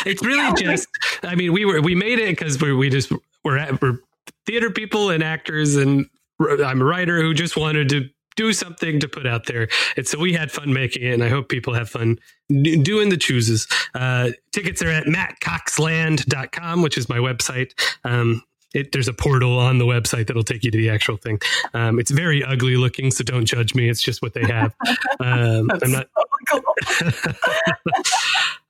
it's 0.05 0.23
really 0.23 0.53
just, 0.53 0.87
I 1.23 1.35
mean, 1.35 1.51
we 1.51 1.65
were, 1.65 1.81
we 1.81 1.95
made 1.95 2.19
it 2.19 2.29
because 2.29 2.61
we 2.61 2.73
we 2.73 2.89
just, 2.89 3.11
we're, 3.43 3.57
at, 3.57 3.81
we're 3.81 3.99
theater 4.45 4.69
people 4.69 5.09
and 5.09 5.21
actors 5.21 5.75
and 5.75 6.09
I'm 6.39 6.81
a 6.81 6.85
writer 6.85 7.21
who 7.21 7.33
just 7.33 7.57
wanted 7.57 7.89
to 7.89 8.09
do 8.35 8.53
something 8.53 8.99
to 9.01 9.07
put 9.07 9.27
out 9.27 9.47
there. 9.47 9.67
And 9.97 10.07
so 10.07 10.17
we 10.17 10.33
had 10.33 10.51
fun 10.51 10.71
making 10.71 11.03
it, 11.03 11.13
and 11.13 11.23
I 11.23 11.29
hope 11.29 11.49
people 11.49 11.73
have 11.73 11.89
fun 11.89 12.19
doing 12.49 13.09
the 13.09 13.17
chooses. 13.17 13.67
Uh, 13.93 14.31
tickets 14.51 14.81
are 14.81 14.89
at 14.89 15.05
mattcoxland.com, 15.05 16.81
which 16.81 16.97
is 16.97 17.09
my 17.09 17.17
website. 17.17 17.73
Um, 18.05 18.41
it, 18.73 18.91
there's 18.91 19.07
a 19.07 19.13
portal 19.13 19.57
on 19.57 19.77
the 19.77 19.85
website 19.85 20.27
that'll 20.27 20.43
take 20.43 20.63
you 20.63 20.71
to 20.71 20.77
the 20.77 20.89
actual 20.89 21.17
thing. 21.17 21.39
Um, 21.73 21.99
it's 21.99 22.11
very 22.11 22.43
ugly 22.43 22.77
looking, 22.77 23.11
so 23.11 23.23
don't 23.23 23.45
judge 23.45 23.73
me. 23.73 23.89
It's 23.89 24.01
just 24.01 24.21
what 24.21 24.33
they 24.33 24.45
have. 24.45 24.73
Um, 25.21 25.69
I'm 25.83 25.91
not. 25.91 26.07
So 26.17 26.61
cool. 26.61 26.61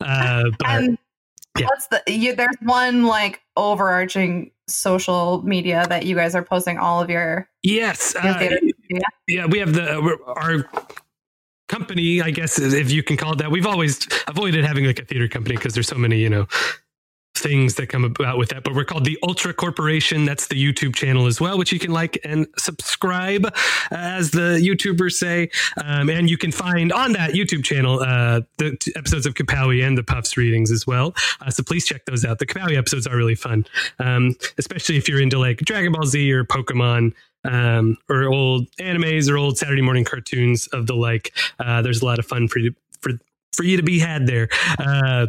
uh, 0.02 0.44
but, 0.58 0.68
and 0.68 0.98
yeah. 1.60 1.66
what's 1.68 1.88
the 1.88 2.02
you, 2.08 2.36
there's 2.36 2.56
one 2.62 3.06
like 3.06 3.42
overarching 3.56 4.50
social 4.70 5.42
media 5.44 5.86
that 5.90 6.06
you 6.06 6.16
guys 6.16 6.36
are 6.36 6.44
posting 6.44 6.78
all 6.78 7.02
of 7.02 7.10
your 7.10 7.50
yes 7.64 8.16
your 8.24 8.34
uh, 8.34 8.50
yeah 9.28 9.46
we 9.46 9.60
have 9.60 9.74
the 9.74 10.18
our 10.28 10.70
company 11.68 12.22
i 12.22 12.32
guess 12.32 12.60
if 12.60 12.92
you 12.92 13.04
can 13.04 13.18
call 13.18 13.34
it 13.34 13.38
that 13.38 13.52
we've 13.52 13.68
always 13.68 14.08
avoided 14.28 14.66
having 14.66 14.86
like 14.86 15.00
a 15.00 15.06
theater 15.06 15.28
company 15.28 15.56
because 15.56 15.74
there's 15.74 15.88
so 15.88 15.98
many 15.98 16.18
you 16.18 16.30
know 16.30 16.48
things 17.40 17.76
that 17.76 17.88
come 17.88 18.04
about 18.04 18.38
with 18.38 18.50
that. 18.50 18.64
But 18.64 18.76
we're 18.76 18.86
called 18.86 19.06
the 19.06 19.18
Ultra 19.24 19.54
Corporation. 19.54 20.26
That's 20.26 20.48
the 20.48 20.56
YouTube 20.56 20.96
channel 20.96 21.26
as 21.26 21.40
well, 21.40 21.58
which 21.58 21.72
you 21.72 21.80
can 21.80 21.92
like 21.92 22.20
and 22.24 22.48
subscribe, 22.58 23.54
as 23.92 24.32
the 24.32 24.60
YouTubers 24.62 25.14
say. 25.14 25.50
Um, 25.84 26.10
and 26.10 26.30
you 26.30 26.38
can 26.38 26.52
find 26.52 26.92
on 26.92 27.14
that 27.14 27.32
YouTube 27.32 27.64
channel 27.64 28.00
uh, 28.02 28.42
the 28.58 28.76
t- 28.78 28.94
episodes 28.96 29.26
of 29.26 29.34
Kapow-i 29.34 29.86
and 29.86 29.98
the 29.98 30.04
Puffs 30.04 30.38
readings 30.38 30.72
as 30.72 30.86
well. 30.86 31.14
Uh, 31.42 31.50
so 31.50 31.64
please 31.64 31.86
check 31.86 32.06
those 32.06 32.26
out. 32.26 32.40
The 32.40 32.46
Kapow-i 32.46 32.76
episodes 32.76 33.08
are 33.08 33.16
really 33.16 33.36
fun, 33.36 33.66
um, 34.00 34.36
especially 34.58 34.98
if 34.98 35.08
you're 35.08 35.22
into 35.22 35.40
like 35.40 35.58
Dragon 35.60 35.92
Ball 35.92 36.06
Z 36.06 36.32
or 36.32 36.44
Pokemon. 36.46 37.14
Um, 37.46 37.98
or 38.10 38.28
old 38.28 38.70
animes 38.82 39.32
or 39.32 39.38
old 39.38 39.58
Saturday 39.58 39.82
morning 39.82 40.04
cartoons 40.04 40.68
of 40.68 40.88
the 40.88 40.94
like. 40.94 41.34
Uh, 41.58 41.82
there's 41.82 42.02
a 42.02 42.06
lot 42.06 42.20
of 42.20 42.26
fun 42.26 42.50
for 42.50 42.60
you 42.60 42.76
for 43.00 43.14
for 43.54 43.64
you 43.64 43.78
to 43.78 43.84
be 43.84 43.98
had 43.98 44.28
there. 44.28 44.50
Uh, 44.78 45.28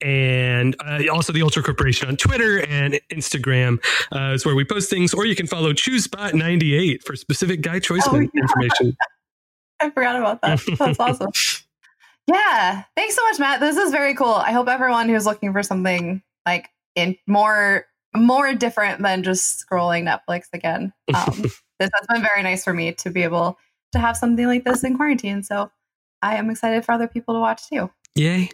and 0.00 0.76
uh, 0.80 1.02
also 1.12 1.32
the 1.32 1.42
Ultra 1.42 1.62
Corporation 1.62 2.08
on 2.08 2.16
Twitter 2.16 2.64
and 2.66 3.00
Instagram 3.10 3.82
uh, 4.12 4.34
is 4.34 4.46
where 4.46 4.54
we 4.54 4.64
post 4.64 4.90
things. 4.90 5.12
Or 5.12 5.26
you 5.26 5.34
can 5.34 5.46
follow 5.46 5.72
ChooseBot98 5.72 7.02
for 7.02 7.16
specific 7.16 7.60
Guy 7.60 7.78
Choice 7.80 8.06
oh, 8.06 8.18
yeah. 8.18 8.28
information. 8.34 8.96
I 9.80 9.90
forgot 9.90 10.16
about 10.16 10.42
that. 10.42 10.60
That's 10.78 11.00
awesome. 11.00 11.30
Yeah, 12.28 12.82
thanks 12.94 13.16
so 13.16 13.22
much, 13.22 13.38
Matt. 13.38 13.60
This 13.60 13.78
is 13.78 13.90
very 13.90 14.14
cool. 14.14 14.34
I 14.34 14.52
hope 14.52 14.68
everyone 14.68 15.08
who's 15.08 15.24
looking 15.24 15.54
for 15.54 15.62
something 15.62 16.22
like 16.44 16.68
in 16.94 17.16
more 17.26 17.86
more 18.14 18.54
different 18.54 19.02
than 19.02 19.22
just 19.22 19.64
scrolling 19.66 20.04
Netflix 20.06 20.44
again. 20.52 20.92
Um, 21.14 21.42
this 21.78 21.90
has 21.94 22.06
been 22.06 22.20
very 22.20 22.42
nice 22.42 22.64
for 22.64 22.74
me 22.74 22.92
to 22.92 23.10
be 23.10 23.22
able 23.22 23.58
to 23.92 23.98
have 23.98 24.16
something 24.16 24.46
like 24.46 24.64
this 24.64 24.84
in 24.84 24.96
quarantine. 24.96 25.42
So 25.42 25.70
I 26.20 26.36
am 26.36 26.50
excited 26.50 26.84
for 26.84 26.92
other 26.92 27.08
people 27.08 27.32
to 27.34 27.40
watch 27.40 27.66
too. 27.70 27.90
Yay! 28.14 28.50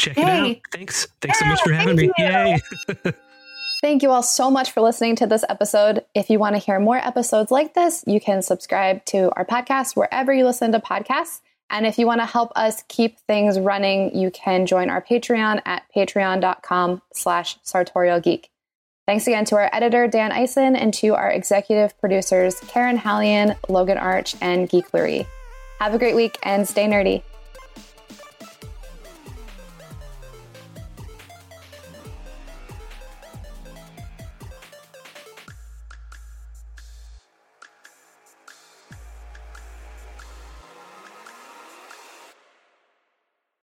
Check 0.00 0.16
it 0.16 0.24
out. 0.24 0.56
Thanks. 0.72 1.06
Thanks 1.20 1.40
yeah, 1.40 1.46
so 1.46 1.50
much 1.50 1.60
for 1.60 1.72
having 1.72 1.96
me. 1.96 2.04
You. 2.04 2.24
Yay. 2.24 2.60
Thank 3.82 4.02
you 4.02 4.10
all 4.10 4.22
so 4.22 4.50
much 4.50 4.72
for 4.72 4.80
listening 4.80 5.14
to 5.16 5.26
this 5.26 5.44
episode. 5.48 6.04
If 6.14 6.30
you 6.30 6.38
want 6.38 6.54
to 6.54 6.58
hear 6.58 6.80
more 6.80 6.96
episodes 6.96 7.50
like 7.50 7.74
this, 7.74 8.02
you 8.06 8.20
can 8.20 8.40
subscribe 8.40 9.04
to 9.06 9.30
our 9.36 9.44
podcast 9.44 9.96
wherever 9.96 10.32
you 10.32 10.44
listen 10.46 10.72
to 10.72 10.80
podcasts. 10.80 11.40
And 11.68 11.86
if 11.86 11.98
you 11.98 12.06
want 12.06 12.20
to 12.20 12.26
help 12.26 12.50
us 12.56 12.82
keep 12.88 13.18
things 13.20 13.58
running, 13.58 14.16
you 14.16 14.30
can 14.30 14.66
join 14.66 14.88
our 14.90 15.02
Patreon 15.02 15.60
at 15.66 15.82
patreon.com 15.94 17.02
slash 17.12 17.58
sartorialgeek. 17.60 18.46
Thanks 19.06 19.26
again 19.26 19.44
to 19.46 19.56
our 19.56 19.70
editor, 19.72 20.08
Dan 20.08 20.32
Eisen, 20.32 20.76
and 20.76 20.94
to 20.94 21.14
our 21.14 21.30
executive 21.30 21.98
producers, 22.00 22.58
Karen 22.68 22.96
Hallion, 22.96 23.56
Logan 23.68 23.98
Arch, 23.98 24.34
and 24.40 24.68
Geek 24.68 24.90
Lurie. 24.92 25.26
Have 25.78 25.94
a 25.94 25.98
great 25.98 26.16
week 26.16 26.38
and 26.42 26.68
stay 26.68 26.86
nerdy. 26.86 27.22